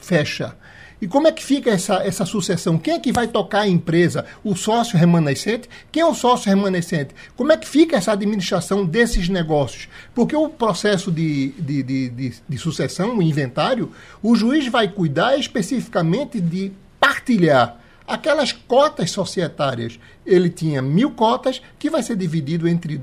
[0.00, 0.56] fecha.
[1.00, 2.76] E como é que fica essa, essa sucessão?
[2.76, 4.26] Quem é que vai tocar a empresa?
[4.44, 5.68] O sócio remanescente?
[5.90, 7.14] Quem é o sócio remanescente?
[7.34, 9.88] Como é que fica essa administração desses negócios?
[10.14, 13.92] Porque o processo de, de, de, de, de sucessão, o inventário,
[14.22, 17.79] o juiz vai cuidar especificamente de partilhar
[18.10, 19.98] aquelas cotas societárias.
[20.26, 23.00] Ele tinha mil cotas, que vai ser dividido entre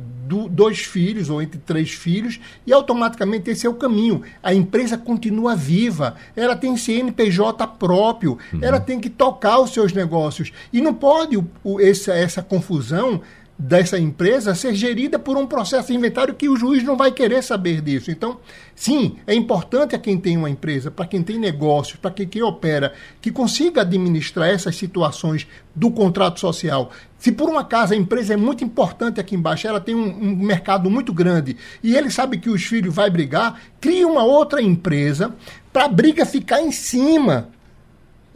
[0.49, 4.24] dois filhos ou entre três filhos, e automaticamente esse é o caminho.
[4.43, 8.60] A empresa continua viva, ela tem CNPJ próprio, uhum.
[8.62, 10.51] ela tem que tocar os seus negócios.
[10.74, 13.22] E não pode o, o, essa, essa confusão
[13.58, 17.43] dessa empresa ser gerida por um processo de inventário que o juiz não vai querer
[17.43, 18.12] saber disso.
[18.12, 18.38] Então,
[18.76, 22.43] sim, é importante a quem tem uma empresa, para quem tem negócios, para quem, quem
[22.43, 26.91] opera, que consiga administrar essas situações do contrato social.
[27.18, 30.36] Se por um acaso a empresa é muito importante aqui embaixo, ela tem um, um
[30.36, 35.34] mercado muito grande e ele sabe que os filhos vai brigar, crie uma outra empresa
[35.74, 37.49] para a briga ficar em cima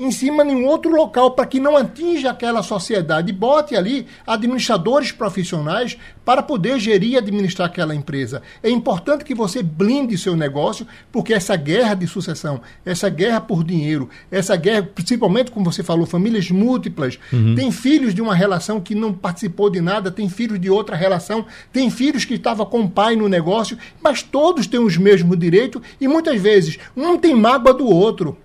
[0.02, 3.32] em cima de um outro local para que não atinja aquela sociedade.
[3.32, 5.96] Bote ali administradores profissionais
[6.26, 8.42] para poder gerir e administrar aquela empresa.
[8.64, 13.64] É importante que você blinde seu negócio, porque essa guerra de sucessão, essa guerra por
[13.64, 17.54] dinheiro, essa guerra, principalmente como você falou, famílias múltiplas, uhum.
[17.54, 21.46] tem filhos de uma relação que não participou de nada, tem filhos de outra relação,
[21.72, 25.82] tem filhos que estavam com o pai no negócio, mas todos têm os mesmos direitos
[26.00, 28.36] e muitas vezes um tem mágoa do outro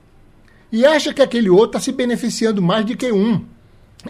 [0.71, 3.45] e acha que aquele outro está se beneficiando mais do que um.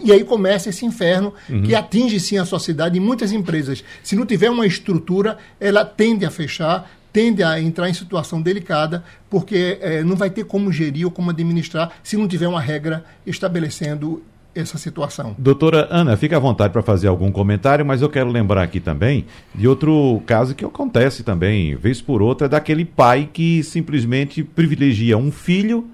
[0.03, 1.63] E aí começa esse inferno uhum.
[1.63, 3.83] que atinge sim a sociedade e muitas empresas.
[4.03, 9.03] Se não tiver uma estrutura, ela tende a fechar, tende a entrar em situação delicada,
[9.29, 13.03] porque é, não vai ter como gerir ou como administrar se não tiver uma regra
[13.25, 14.21] estabelecendo
[14.53, 15.35] essa situação.
[15.37, 19.25] Doutora Ana, fique à vontade para fazer algum comentário, mas eu quero lembrar aqui também
[19.53, 25.31] de outro caso que acontece também, vez por outra, daquele pai que simplesmente privilegia um
[25.31, 25.87] filho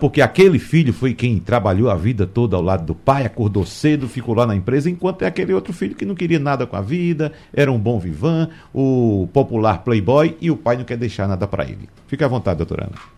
[0.00, 4.08] porque aquele filho foi quem trabalhou a vida toda ao lado do pai, acordou cedo,
[4.08, 6.80] ficou lá na empresa, enquanto é aquele outro filho que não queria nada com a
[6.80, 11.46] vida, era um bom vivan, o popular playboy, e o pai não quer deixar nada
[11.46, 11.88] para ele.
[12.06, 13.14] Fique à vontade, doutora Ana.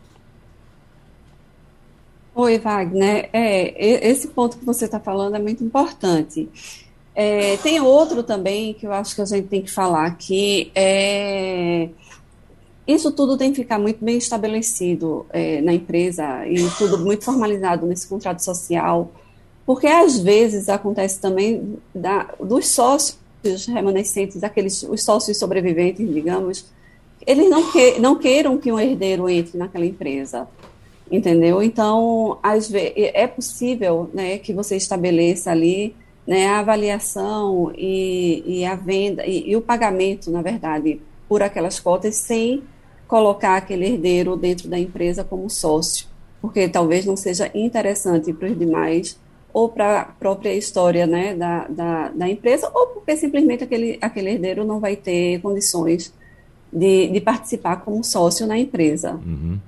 [2.34, 3.30] Oi, Wagner.
[3.32, 6.48] É, esse ponto que você está falando é muito importante.
[7.14, 11.88] É, tem outro também que eu acho que a gente tem que falar aqui, é
[12.87, 17.84] isso tudo tem que ficar muito bem estabelecido é, na empresa e tudo muito formalizado
[17.87, 19.11] nesse contrato social,
[19.64, 23.18] porque às vezes acontece também da, dos sócios
[23.66, 26.64] remanescentes, aqueles os sócios sobreviventes, digamos,
[27.26, 30.47] eles não, que, não queiram que um herdeiro entre naquela empresa,
[31.11, 31.61] entendeu?
[31.61, 38.64] Então, às vezes, é possível né, que você estabeleça ali né, a avaliação e, e
[38.64, 42.62] a venda e, e o pagamento, na verdade, por aquelas cotas sem
[43.07, 46.07] colocar aquele herdeiro dentro da empresa como sócio,
[46.40, 49.18] porque talvez não seja interessante para os demais
[49.52, 54.32] ou para a própria história né, da, da, da, empresa, ou porque simplesmente aquele, aquele
[54.32, 56.12] herdeiro não vai ter condições
[56.70, 59.12] de, de participar como sócio na empresa.
[59.14, 59.59] Uhum.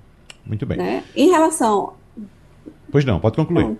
[0.44, 0.76] Muito bem.
[0.76, 1.04] Né?
[1.16, 1.94] Em relação.
[2.92, 3.64] Pois não, pode concluir.
[3.64, 3.78] Não,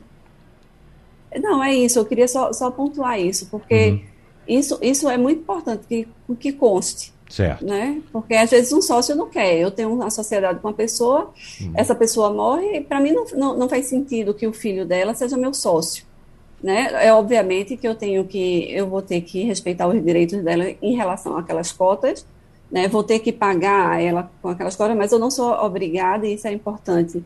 [1.40, 4.00] não é isso, eu queria só, só pontuar isso, porque uhum.
[4.48, 7.12] isso, isso é muito importante que, que conste.
[7.28, 7.64] Certo.
[7.64, 8.00] Né?
[8.10, 9.58] Porque às vezes um sócio não quer.
[9.58, 11.72] Eu tenho uma sociedade com uma pessoa, hum.
[11.74, 15.14] essa pessoa morre, e para mim não, não, não, faz sentido que o filho dela
[15.14, 16.04] seja meu sócio.
[16.62, 16.88] Né?
[17.06, 20.96] É obviamente que eu tenho que, eu vou ter que respeitar os direitos dela em
[20.96, 22.26] relação àquelas cotas,
[22.70, 22.88] né?
[22.88, 26.48] Vou ter que pagar ela com aquelas cotas, mas eu não sou obrigada, e isso
[26.48, 27.24] é importante,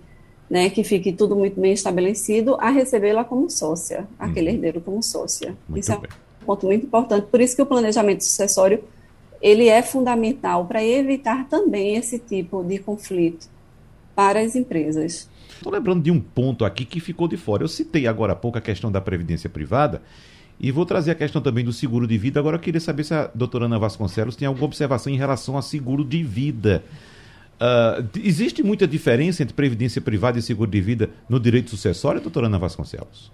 [0.51, 0.69] né?
[0.69, 4.55] Que fique tudo muito bem estabelecido, a recebê-la como sócia, aquele hum.
[4.55, 5.57] herdeiro como sócia.
[5.67, 6.11] Muito isso bem.
[6.11, 7.27] é um ponto muito importante.
[7.27, 8.85] Por isso que o planejamento sucessório
[9.43, 13.49] ele é fundamental para evitar também esse tipo de conflito
[14.15, 15.29] para as empresas.
[15.49, 17.65] Estou lembrando de um ponto aqui que ficou de fora.
[17.65, 20.01] Eu citei agora há pouco a questão da previdência privada
[20.61, 22.39] e vou trazer a questão também do seguro de vida.
[22.39, 25.63] Agora eu queria saber se a doutora Ana Vasconcelos tem alguma observação em relação a
[25.63, 26.85] seguro de vida.
[27.55, 32.47] Uh, existe muita diferença entre previdência privada e seguro de vida no direito sucessório, doutora
[32.47, 33.31] Ana Vasconcelos?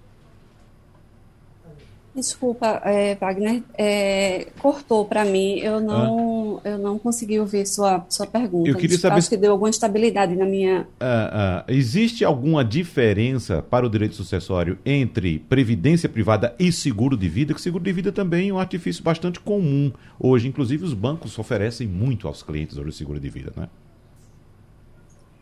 [2.19, 5.59] Desculpa, é, Wagner, é, cortou para mim.
[5.59, 6.69] Eu não, ah.
[6.69, 8.69] eu não consegui ouvir sua, sua pergunta.
[8.69, 9.15] Eu queria saber.
[9.17, 10.87] Acho que deu alguma instabilidade na minha.
[10.99, 17.29] Ah, ah, existe alguma diferença para o direito sucessório entre previdência privada e seguro de
[17.29, 17.53] vida?
[17.53, 20.47] Que seguro de vida também é um artifício bastante comum hoje.
[20.47, 23.69] Inclusive, os bancos oferecem muito aos clientes hoje o seguro de vida, não é?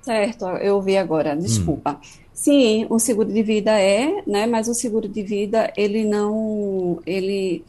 [0.08, 1.36] Certo, eu ouvi agora.
[1.36, 1.99] Desculpa.
[2.01, 2.08] Hum.
[2.32, 4.45] Sim, o seguro de vida é, né?
[4.45, 7.66] Mas o seguro de vida, ele não, ele,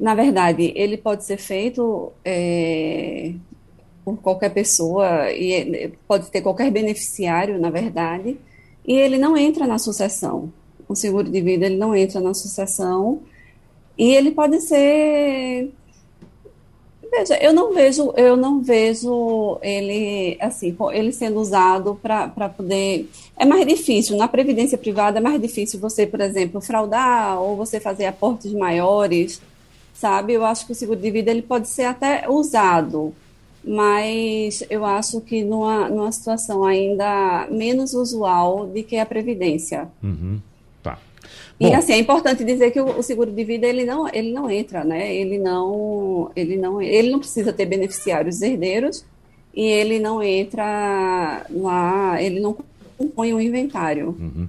[0.00, 3.34] na verdade, ele pode ser feito é,
[4.02, 8.38] por qualquer pessoa e pode ter qualquer beneficiário, na verdade,
[8.86, 10.50] e ele não entra na sucessão.
[10.88, 13.20] O seguro de vida ele não entra na sucessão
[13.98, 15.70] e ele pode ser
[17.16, 23.08] Veja, eu não vejo, eu não vejo ele assim, ele sendo usado para poder.
[23.38, 24.18] É mais difícil.
[24.18, 29.40] Na previdência privada é mais difícil você, por exemplo, fraudar ou você fazer aportes maiores,
[29.94, 30.34] sabe?
[30.34, 33.14] Eu acho que o seguro de vida ele pode ser até usado,
[33.64, 39.88] mas eu acho que numa, numa situação ainda menos usual de que a previdência.
[40.02, 40.38] Uhum.
[41.58, 44.50] E assim, é importante dizer que o, o, seguro de vida ele não, ele não
[44.50, 45.14] entra, né?
[45.14, 49.06] Ele não, ele não, ele não precisa ter beneficiários herdeiros
[49.54, 52.56] e ele não entra lá, ele não
[52.98, 54.14] compõe um inventário.
[54.18, 54.48] Uhum.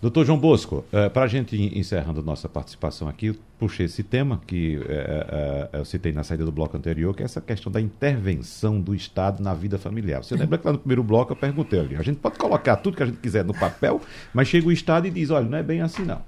[0.00, 4.40] Doutor João Bosco, é, para a gente ir encerrando nossa participação aqui, puxei esse tema
[4.46, 7.80] que é, é, eu citei na saída do bloco anterior, que é essa questão da
[7.80, 10.22] intervenção do Estado na vida familiar.
[10.22, 12.96] Você lembra que lá no primeiro bloco eu perguntei ali, a gente pode colocar tudo
[12.96, 14.00] que a gente quiser no papel,
[14.32, 16.22] mas chega o Estado e diz, olha, não é bem assim não.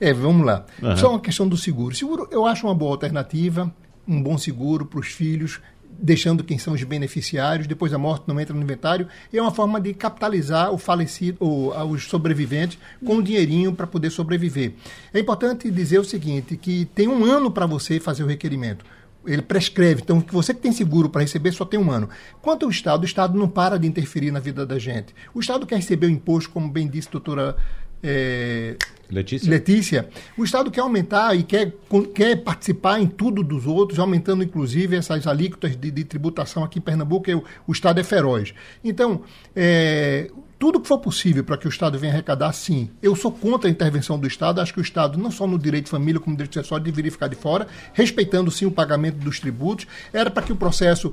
[0.00, 0.64] É, vamos lá.
[0.82, 0.96] Uhum.
[0.96, 1.94] Só uma questão do seguro.
[1.94, 3.72] Seguro, eu acho uma boa alternativa,
[4.06, 5.60] um bom seguro para os filhos,
[6.00, 9.50] deixando quem são os beneficiários, depois da morte não entra no inventário, e é uma
[9.50, 14.74] forma de capitalizar o falecido, ou, os sobreviventes com um dinheirinho para poder sobreviver.
[15.12, 18.84] É importante dizer o seguinte, que tem um ano para você fazer o requerimento
[19.26, 20.00] ele prescreve.
[20.00, 22.08] Então, você que tem seguro para receber só tem um ano.
[22.40, 25.14] Quanto ao Estado, o Estado não para de interferir na vida da gente.
[25.34, 27.56] O Estado quer receber o imposto, como bem disse a doutora
[28.02, 28.76] é,
[29.10, 29.50] Letícia?
[29.50, 31.72] Letícia, o Estado quer aumentar e quer,
[32.14, 36.82] quer participar em tudo dos outros, aumentando inclusive essas alíquotas de, de tributação aqui em
[36.82, 38.52] Pernambuco, o, o Estado é feroz.
[38.84, 39.22] Então,
[39.56, 42.90] é, tudo que for possível para que o Estado venha arrecadar, sim.
[43.00, 45.84] Eu sou contra a intervenção do Estado, acho que o Estado, não só no direito
[45.84, 49.38] de família, como no direito acessório, deveria ficar de fora, respeitando sim o pagamento dos
[49.38, 49.86] tributos.
[50.12, 51.12] Era para que o processo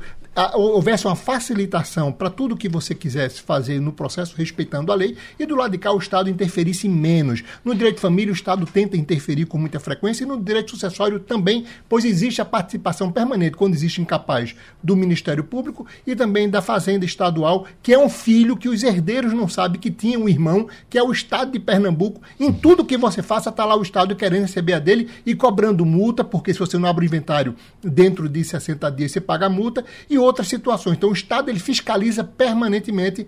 [0.56, 5.46] houvesse uma facilitação para tudo que você quisesse fazer no processo, respeitando a lei, e
[5.46, 7.44] do lado de cá o Estado interferisse menos.
[7.64, 11.20] No direito de família, o Estado tenta interferir com muita frequência, e no direito sucessório
[11.20, 16.62] também, pois existe a participação permanente, quando existe incapaz, do Ministério Público e também da
[16.62, 20.68] Fazenda Estadual, que é um filho que os herdeiros não sabe que tinha um irmão,
[20.90, 22.22] que é o Estado de Pernambuco.
[22.40, 25.86] Em tudo que você faça, está lá o Estado querendo receber a dele e cobrando
[25.86, 29.50] multa, porque se você não abre o inventário dentro de 60 dias, você paga a
[29.50, 30.98] multa, e outras situações.
[30.98, 33.28] Então, o Estado ele fiscaliza permanentemente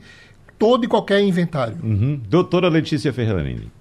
[0.57, 1.77] todo e qualquer inventário.
[1.83, 2.19] Uhum.
[2.27, 3.71] Doutora Letícia Ferrarini.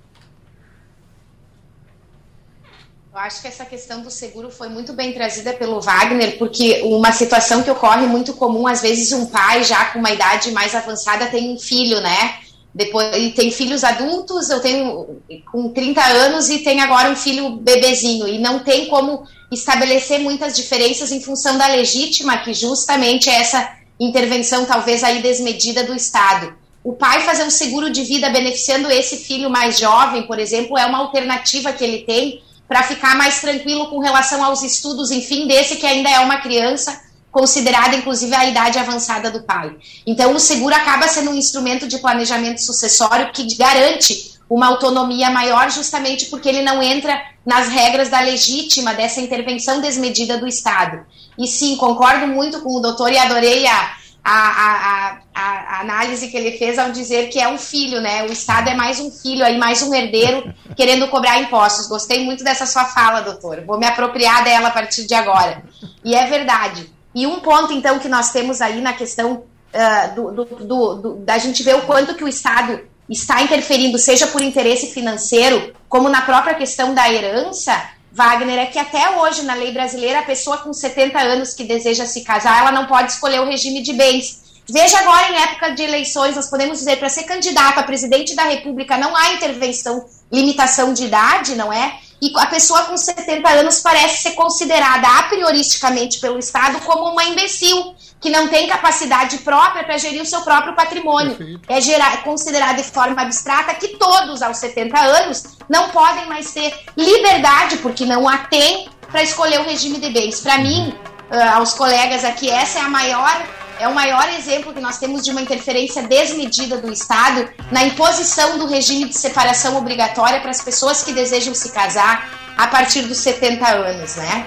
[3.16, 7.12] Eu acho que essa questão do seguro foi muito bem trazida pelo Wagner, porque uma
[7.12, 11.24] situação que ocorre muito comum, às vezes um pai já com uma idade mais avançada
[11.24, 12.34] tem um filho, né?
[12.74, 15.18] Depois e tem filhos adultos, eu tenho
[15.50, 20.54] com 30 anos e tem agora um filho bebezinho e não tem como estabelecer muitas
[20.54, 26.54] diferenças em função da legítima, que justamente é essa intervenção talvez aí desmedida do Estado.
[26.84, 30.84] O pai fazer um seguro de vida beneficiando esse filho mais jovem, por exemplo, é
[30.84, 35.76] uma alternativa que ele tem para ficar mais tranquilo com relação aos estudos, enfim, desse
[35.76, 37.00] que ainda é uma criança,
[37.30, 39.76] considerada inclusive a idade avançada do pai.
[40.06, 45.70] Então, o seguro acaba sendo um instrumento de planejamento sucessório que garante uma autonomia maior,
[45.70, 51.04] justamente porque ele não entra nas regras da legítima, dessa intervenção desmedida do Estado.
[51.38, 53.96] E sim, concordo muito com o doutor e adorei a,
[54.28, 58.24] a, a, a, análise que ele fez ao dizer que é um filho, né?
[58.24, 61.86] O Estado é mais um filho aí, mais um herdeiro querendo cobrar impostos.
[61.86, 63.64] Gostei muito dessa sua fala, doutor.
[63.64, 65.62] Vou me apropriar dela a partir de agora.
[66.04, 66.92] E é verdade.
[67.14, 71.14] E um ponto, então, que nós temos aí na questão uh, do, do, do, do,
[71.18, 76.08] da gente ver o quanto que o Estado está interferindo, seja por interesse financeiro, como
[76.08, 77.72] na própria questão da herança,
[78.16, 82.06] Wagner, é que até hoje, na lei brasileira, a pessoa com 70 anos que deseja
[82.06, 84.42] se casar, ela não pode escolher o regime de bens.
[84.66, 88.44] Veja agora, em época de eleições, nós podemos dizer, para ser candidato a presidente da
[88.44, 91.98] República, não há intervenção, limitação de idade, não é?
[92.20, 97.22] E a pessoa com 70 anos parece ser considerada a prioristicamente pelo Estado como uma
[97.24, 101.36] imbecil, que não tem capacidade própria para gerir o seu próprio patrimônio.
[101.36, 101.60] Perfeito.
[101.68, 106.52] É, gerar, é considerado de forma abstrata que todos aos 70 anos não podem mais
[106.52, 110.40] ter liberdade, porque não a têm, para escolher o regime de bens.
[110.40, 110.94] Para mim,
[111.30, 113.46] uh, aos colegas aqui, essa é a maior
[113.78, 118.58] é o maior exemplo que nós temos de uma interferência desmedida do Estado na imposição
[118.58, 123.18] do regime de separação obrigatória para as pessoas que desejam se casar a partir dos
[123.18, 124.46] 70 anos, né?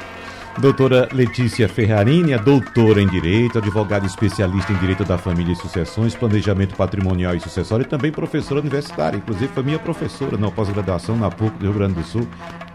[0.57, 6.15] Doutora Letícia Ferrarini é doutora em Direito, advogada especialista em Direito da Família e Sucessões,
[6.15, 9.17] Planejamento Patrimonial e Sucessório e também professora universitária.
[9.17, 12.27] Inclusive foi minha professora na pós-graduação na PUC do Rio Grande do Sul,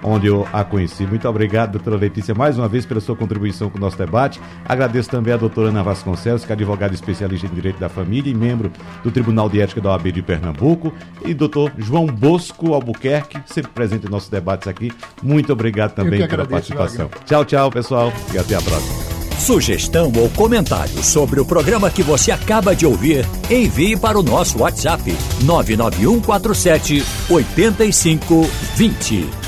[0.03, 1.07] onde eu a conheci.
[1.07, 4.41] Muito obrigado, doutora Letícia, mais uma vez pela sua contribuição com o nosso debate.
[4.65, 8.35] Agradeço também à doutora Ana Vasconcelos, que é advogada especialista em Direito da Família e
[8.35, 8.73] membro
[9.03, 10.93] do Tribunal de Ética da OAB de Pernambuco.
[11.25, 14.91] E doutor João Bosco Albuquerque, sempre presente em nossos debates aqui.
[15.23, 17.09] Muito obrigado também pela participação.
[17.09, 17.25] Wagner.
[17.25, 19.05] Tchau, tchau pessoal, e até a próxima.
[19.39, 24.61] Sugestão ou comentário sobre o programa que você acaba de ouvir, envie para o nosso
[24.61, 29.44] WhatsApp 99147 8520.